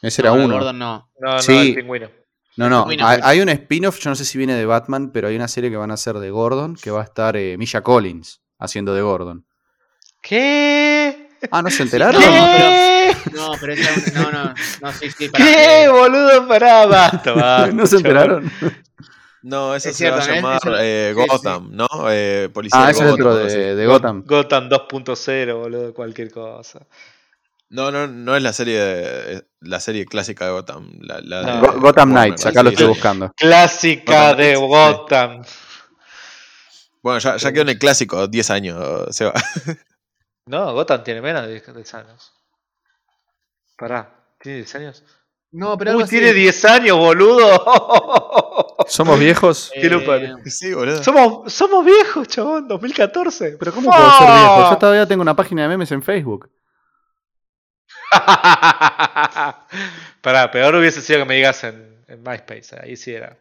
[0.00, 0.54] Ese era No, el uno.
[0.54, 1.10] Gordon no.
[1.20, 1.56] No, no, Sí.
[1.70, 2.10] el pingüino.
[2.56, 5.36] No, no, hay, hay un spin-off, yo no sé si viene de Batman, pero hay
[5.36, 8.42] una serie que van a hacer de Gordon, que va a estar eh, Misha Collins
[8.58, 9.46] haciendo de Gordon.
[10.20, 11.28] ¿Qué?
[11.50, 12.20] Ah, ¿no se enteraron?
[12.20, 13.12] ¿Qué?
[13.34, 16.46] No, pero esa- no, no, no, sí, sí, pará, ¿Qué, eh, boludo?
[16.46, 18.50] Pará, basta, basta, ¿No se enteraron?
[19.42, 21.12] No, eso Es se va a cierto, llamar eh.
[21.16, 21.88] Gotham, ¿no?
[22.10, 24.22] Eh, policía Ah, de ese es Gotham, algo de, de Gotham.
[24.24, 26.86] Gotham 2.0, boludo, cualquier cosa.
[27.72, 30.90] No, no, no es la serie de- la serie clásica de Gotham.
[31.00, 31.54] La, la No.
[31.54, 33.32] de Go- Gotham Knights, acá sí, lo estoy buscando.
[33.36, 34.60] Clásica Gotham de sí.
[34.60, 35.42] Gotham.
[37.02, 39.32] Bueno, ya, ya quedó en el clásico, 10 años, se va.
[40.44, 42.32] No, Gotham tiene menos de 10 años.
[43.78, 45.04] Pará, ¿tiene 10 años?
[45.52, 46.10] No, pero Uy, así.
[46.18, 47.64] tiene 10 años, boludo.
[48.88, 49.70] ¿Somos viejos?
[49.74, 49.88] Eh.
[50.46, 51.02] Sí, boludo.
[51.02, 53.56] somos, somos viejos, chabón, 2014.
[53.58, 54.70] ¿Pero cómo puedo ser viejo?
[54.70, 56.50] Yo todavía tengo una página de memes en Facebook.
[60.22, 63.36] Pará, peor hubiese sido que me digas en, en MySpace, ahí sí era.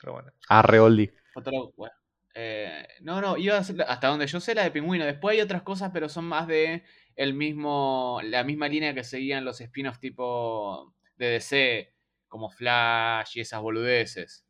[0.00, 0.32] Pero bueno.
[0.48, 1.12] Arre, Oldie.
[1.34, 1.94] Otro- bueno.
[2.34, 5.04] Eh, no, no, iba a ser la- hasta donde yo sé la de Pingüino.
[5.06, 9.44] Después hay otras cosas, pero son más de el mismo, la misma línea que seguían
[9.44, 11.94] los spin-offs tipo de DC,
[12.28, 14.44] como Flash y esas boludeces.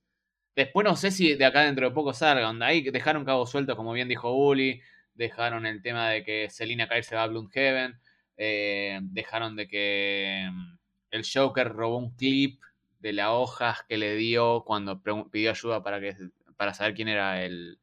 [0.56, 2.66] Después no sé si de acá dentro de poco salga, onda.
[2.66, 4.80] Ahí dejaron cabos sueltos, como bien dijo Uli.
[5.14, 8.00] Dejaron el tema de que Selina Kyle se va a Bloomhaven.
[8.36, 10.78] Eh, dejaron de que mm,
[11.12, 12.60] el Joker robó un clip
[13.00, 16.16] de las hojas que le dio cuando pidió ayuda para que
[16.56, 17.78] para saber quién era el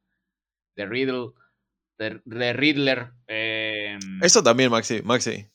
[0.76, 1.28] de Riddle
[1.98, 5.46] de Riddler eh, Eso también, Maxi, Maxi.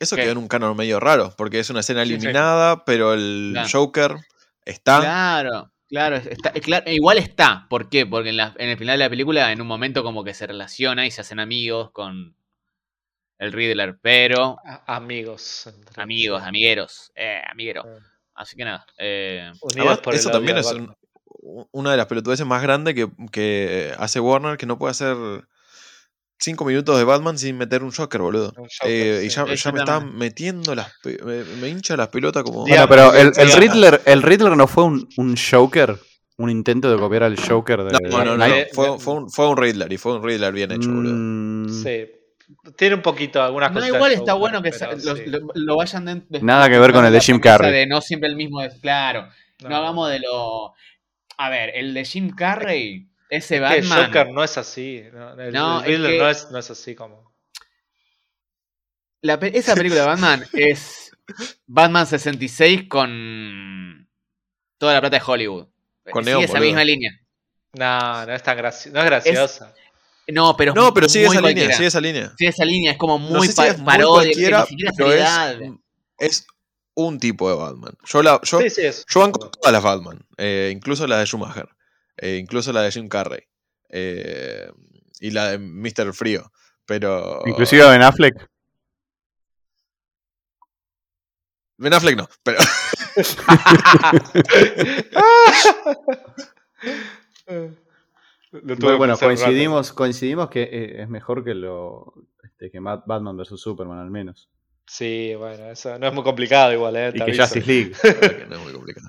[0.00, 0.22] Eso ¿Qué?
[0.22, 2.14] quedó en un canon medio raro, porque es una escena Sí, sí.
[2.14, 3.68] eliminada, pero el Claro.
[3.70, 4.16] Joker
[4.64, 5.00] está.
[5.00, 8.06] claro claro, está, claro, igual está ¿por qué?
[8.06, 10.46] porque en, la- en el final de la película en un momento como que se
[10.46, 12.34] relaciona y se hacen amigos con
[13.38, 15.66] el Riddler pero A- amigos.
[15.66, 17.98] entre- amigos amigueros eh, amiguero Ah.
[18.36, 20.94] así que nada eh, Además, eso también es un-
[21.72, 25.16] una de las pelotudeces más grandes que, que hace Warner, que no puede hacer
[26.38, 28.52] cinco minutos de Batman sin meter un Joker, boludo.
[28.56, 30.92] Un Joker, Eh, y ya, ya me están metiendo las.
[31.04, 32.60] Me, me hincha las pelotas como.
[32.66, 33.52] Bueno, pero el, el.
[33.52, 35.96] Riddler, el Riddler no fue un, un Joker,
[36.38, 39.48] un intento de copiar al Joker de No, no, no, no, Fue, fue un, fue
[39.48, 41.12] un Riddler y fue un Riddler bien hecho, boludo.
[41.14, 42.06] Mm, Sí.
[42.76, 45.24] Tiene un poquito, algunas no, cositas igual está bueno que pero sa- lo, sí.
[45.26, 47.72] lo- lo vayan de, de- Nada que ver con el de Jim Carrey.
[47.72, 49.28] de no siempre el mismo de claro
[49.60, 50.74] no, hagamos de lo
[51.38, 55.02] a ver el de Jim Carrey ese Que Batman Joker no es así.
[55.12, 57.32] No, el, No, el es que- no, es, no es así como.
[59.22, 61.10] La pe- esa película de Batman es
[61.66, 64.08] Batman 66 con
[64.78, 65.68] toda la plata de Hollywood.
[66.10, 66.66] Con Sigue Neon, esa boludo.
[66.66, 67.12] misma línea.
[67.74, 69.72] No, no es tan graci- no es graciosa.
[70.28, 72.32] No, pero No, pero sigue esa línea, sigue esa línea.
[72.38, 74.66] Sigue esa línea, es como No muy sé si pa- es muy parodia, cualquiera, ni
[74.68, 75.60] siquiera pero es, seriedad.
[76.18, 76.46] es
[76.94, 77.94] un tipo de Batman.
[78.04, 79.04] Yo, la, yo, sí, sí, es.
[79.08, 81.68] yo banco todas las Batman, eh, incluso la de Schumacher,
[82.18, 83.42] eh, incluso la de Jim Carrey
[83.90, 84.70] eh,
[85.20, 86.12] y la de Mr.
[86.14, 86.50] Frío.
[86.86, 87.42] Pero.
[87.46, 88.48] Inclusive Ben Affleck.
[91.78, 92.58] Ben Affleck no, pero.
[98.52, 102.12] Lo tuve Bueno, coincidimos, coincidimos que eh, es mejor que lo
[102.44, 104.48] este, que Bat- Batman vs Superman al menos.
[104.86, 107.08] Sí, bueno, eso no es muy complicado igual, ¿eh?
[107.14, 107.42] Y que aviso.
[107.42, 107.92] Justice League.
[108.38, 109.08] que no es muy complicado.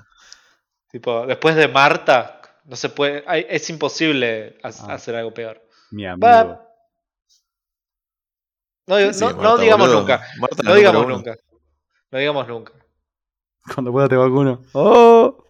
[0.90, 3.22] Tipo, después de Marta, no se puede.
[3.26, 4.94] hay- es imposible ha- Ah.
[4.94, 5.60] hacer algo peor.
[5.90, 6.26] Mi amigo.
[6.26, 6.60] Va.
[8.86, 9.24] No, Sí,
[9.60, 10.00] digamos boludo.
[10.00, 10.22] nunca.
[10.38, 11.16] Marta No digamos uno.
[11.16, 11.36] nunca.
[12.10, 12.72] No digamos nunca.
[13.74, 14.62] Cuando pueda te vacuno.
[14.72, 15.44] ¡Oh!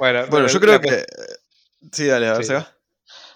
[0.00, 1.04] Bueno, Bueno, yo creo que.
[1.92, 2.48] Sí, dale, a ver, Sí.
[2.48, 2.66] se va.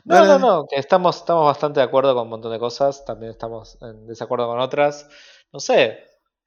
[0.05, 0.45] No, Dale, no, dale.
[0.45, 4.07] no, que estamos, estamos bastante de acuerdo con un montón de cosas, también estamos en
[4.07, 5.09] desacuerdo con otras.
[5.53, 5.99] No sé,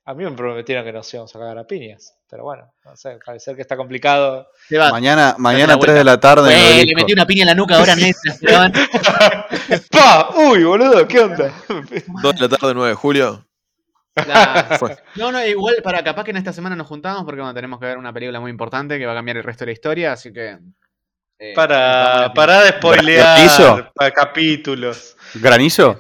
[0.06, 3.18] a mí me prometieron que nos íbamos a cagar a piñas, pero bueno, no sé,
[3.26, 4.48] parece que está complicado.
[4.92, 6.54] Mañana, mañana la 3 de la tarde.
[6.54, 8.74] Güey, le metí una piña en la nuca ahora van-
[9.92, 10.30] ¡Pa!
[10.36, 11.08] ¡Uy, boludo!
[11.08, 11.52] ¿Qué onda?
[12.22, 13.47] 2 de la tarde, 9 de julio.
[14.28, 14.80] La-.
[15.16, 17.86] No, no, igual para capaz que en esta semana nos juntamos porque bueno, tenemos que
[17.88, 20.32] ver una película muy importante que va a cambiar el resto de la historia, así
[20.34, 20.58] que.
[21.40, 23.92] eh, Para, para de spoilear ¿Granizo?
[23.94, 25.16] para capítulos.
[25.36, 26.00] ¿Granizo?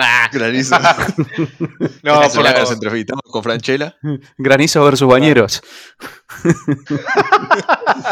[0.00, 0.76] Ah, Granizo.
[2.04, 3.96] No, por semana nos entrevistamos con Franchella.
[4.38, 5.60] Granizo versus bañeros.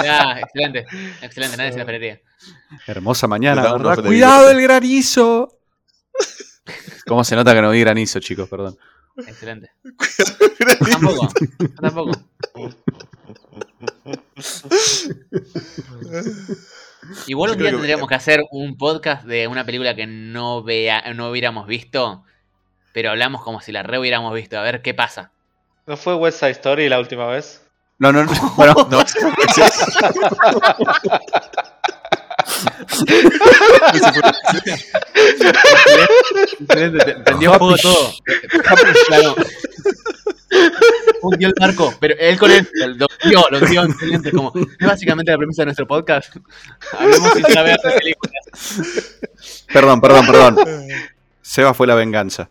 [0.02, 0.86] ya, excelente,
[1.22, 2.20] excelente, nadie se la esperaría.
[2.86, 5.58] Hermosa mañana, ¡Cuidado el granizo!
[7.06, 8.48] ¿Cómo se nota que no vi granizo, chicos?
[8.48, 8.76] Perdón.
[9.16, 9.70] Excelente.
[10.90, 11.28] Tampoco,
[11.80, 12.12] tampoco.
[17.26, 21.30] Igual un día tendríamos que hacer un podcast de una película que no vea, no
[21.30, 22.24] hubiéramos visto,
[22.92, 25.30] pero hablamos como si la re hubiéramos visto, a ver qué pasa.
[25.86, 27.62] ¿No fue West Side Story la última vez?
[27.98, 28.32] No, no, no.
[28.56, 29.00] Bueno, No,
[37.24, 38.12] prendió fuego todo.
[39.08, 39.36] Claro.
[41.22, 44.30] Hundió el barco, pero él con él lo dio, lo dio, excelente.
[44.32, 46.36] Como, es básicamente la premisa de nuestro podcast.
[46.98, 48.44] Hablemos sin saber de películas.
[49.72, 50.56] perdón, perdón, perdón.
[51.42, 52.48] Seba fue la venganza.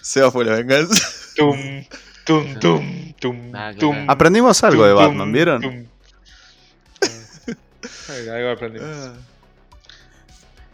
[0.00, 0.94] Seba fue la venganza.
[1.36, 1.84] Tum,
[2.24, 3.78] tum, tum, tum, claro.
[3.78, 4.04] tum.
[4.08, 5.91] Aprendimos algo de Batman, tum, ¿vieron?
[8.32, 8.88] Algo aprendimos.
[8.88, 9.12] Ah,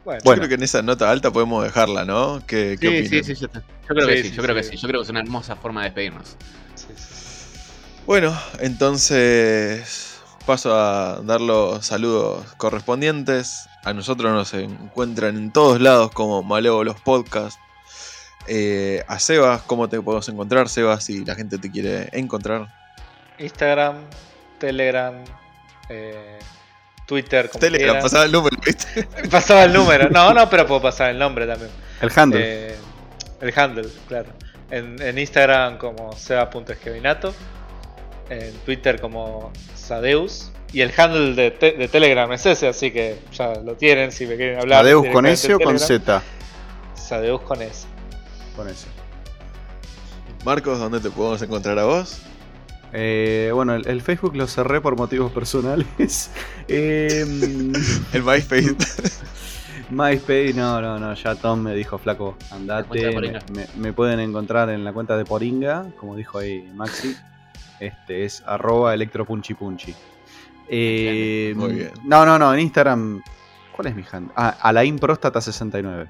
[0.04, 0.40] Bueno, Yo Bueno.
[0.40, 2.42] creo que en esa nota alta podemos dejarla, ¿no?
[2.46, 3.48] ¿Qué, qué Sí, sí, sí, yo,
[3.86, 4.76] creo que Sí, yo creo que sí.
[4.76, 6.36] Yo creo que es una hermosa forma de despedirnos.
[6.74, 7.04] sí, sí.
[8.06, 13.68] Bueno, entonces paso a dar los saludos correspondientes.
[13.84, 17.58] A nosotros nos encuentran en todos lados como Malévolos Podcast.
[18.46, 22.72] Eh, a Sebas, ¿cómo te podemos encontrar, Sebas, si la gente te quiere encontrar?
[23.38, 23.96] Instagram,
[24.58, 25.22] Telegram,
[25.90, 26.38] eh,
[27.08, 29.08] Twitter, como Telegram, pasaba el número, ¿viste?
[29.30, 30.10] Pasaba el número.
[30.10, 31.70] No, no, pero puedo pasar el nombre también.
[32.02, 32.40] El handle.
[32.44, 32.76] Eh,
[33.40, 34.28] el handle, claro.
[34.70, 37.34] En, en Instagram como seba.esquevinato.
[38.28, 40.52] En Twitter como Sadeus.
[40.70, 44.26] Y el handle de, te- de Telegram es ese, así que ya lo tienen si
[44.26, 44.80] me quieren hablar.
[44.84, 45.78] ¿Adeus con S o con.
[45.78, 46.22] Z?
[46.94, 47.86] Sadeus con S.
[48.54, 48.86] Con S.
[50.44, 52.18] Marcos, ¿dónde te podemos encontrar a vos?
[52.92, 56.30] Eh, bueno, el, Facebook lo cerré por motivos personales.
[56.68, 57.72] Em,
[58.12, 58.76] el MySpace.
[59.90, 63.10] MySpace, no, no, no, ya Tom me dijo, flaco, andate.
[63.76, 67.16] Me, pueden encontrar en la cuenta de Poringa, como dijo ahí Maxi.
[67.80, 69.94] Este es arroba electropunchipunchi.
[70.68, 71.92] Eh, Muy bien.
[72.04, 73.22] No, no, no, en Instagram.
[73.74, 74.32] ¿Cuál es mi handle?
[74.36, 76.08] Ah, Alain Próstata69.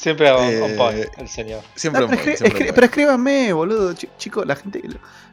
[0.00, 1.62] Siempre on, Eh, on point, el señor.
[1.74, 3.92] Siempre No, un pero, siempre escríbanme, boludo.
[3.92, 4.82] Ch- Chicos, la gente.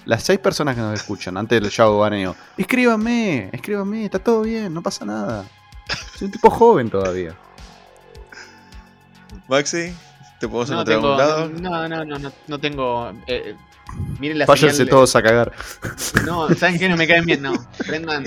[0.05, 2.35] Las seis personas que nos escuchan antes del show baneo.
[2.57, 5.45] Escríbanme, escríbanme, está todo bien, no pasa nada.
[6.17, 7.33] Soy un tipo joven todavía.
[9.47, 9.93] Maxi,
[10.39, 11.87] ¿te podemos No encontrar tengo, a algún lado?
[11.87, 13.11] no, no, no, no, no tengo.
[13.27, 13.55] eh,
[14.19, 15.53] miren la Váyanse señal- todos a cagar.
[16.25, 16.89] No, ¿saben qué?
[16.89, 17.53] No me caen bien, no.
[17.87, 18.25] Prendan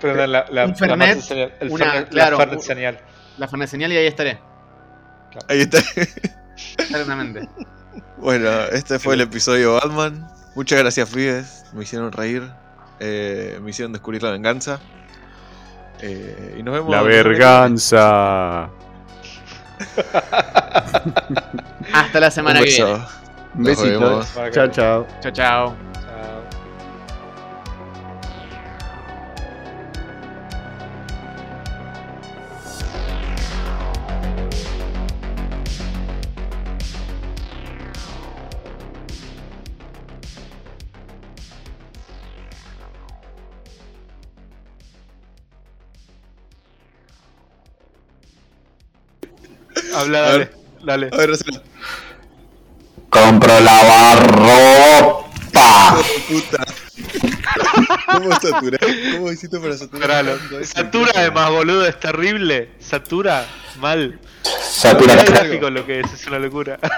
[0.00, 3.00] Pero la, la, un la Fernet, Fernet señal, el una- Fernet- claro, la Fernet señal.
[3.38, 4.38] la Fernet señal y ahí estaré.
[5.48, 5.78] Ahí está.
[6.78, 7.48] Exactamente.
[8.18, 10.28] Bueno, este fue el episodio Batman.
[10.54, 11.64] Muchas gracias, pibes.
[11.72, 12.48] Me hicieron reír.
[13.00, 14.78] Eh, me hicieron descubrir la venganza.
[16.00, 16.90] Eh, y nos vemos.
[16.90, 18.64] La verganza.
[21.92, 22.92] Hasta la semana que viene.
[23.54, 24.00] Un Nos besito.
[24.00, 24.32] vemos.
[24.34, 25.06] Chao, chao.
[25.20, 25.32] Chao, chao.
[25.32, 25.91] Chao.
[50.02, 50.38] Habla, A dale.
[50.38, 50.54] ver.
[50.84, 51.08] Dale.
[51.12, 51.62] A ver, hacelo.
[53.10, 55.28] Compro lavarropa.
[56.28, 56.64] Puta.
[58.06, 58.80] ¿Cómo saturar?
[59.12, 60.38] ¿Cómo hiciste para saturar?
[60.64, 62.70] Satura además, boludo, es terrible.
[62.78, 63.46] Satura
[63.78, 64.18] mal.
[64.60, 66.78] Satura No es gráfico lo que es, es una locura.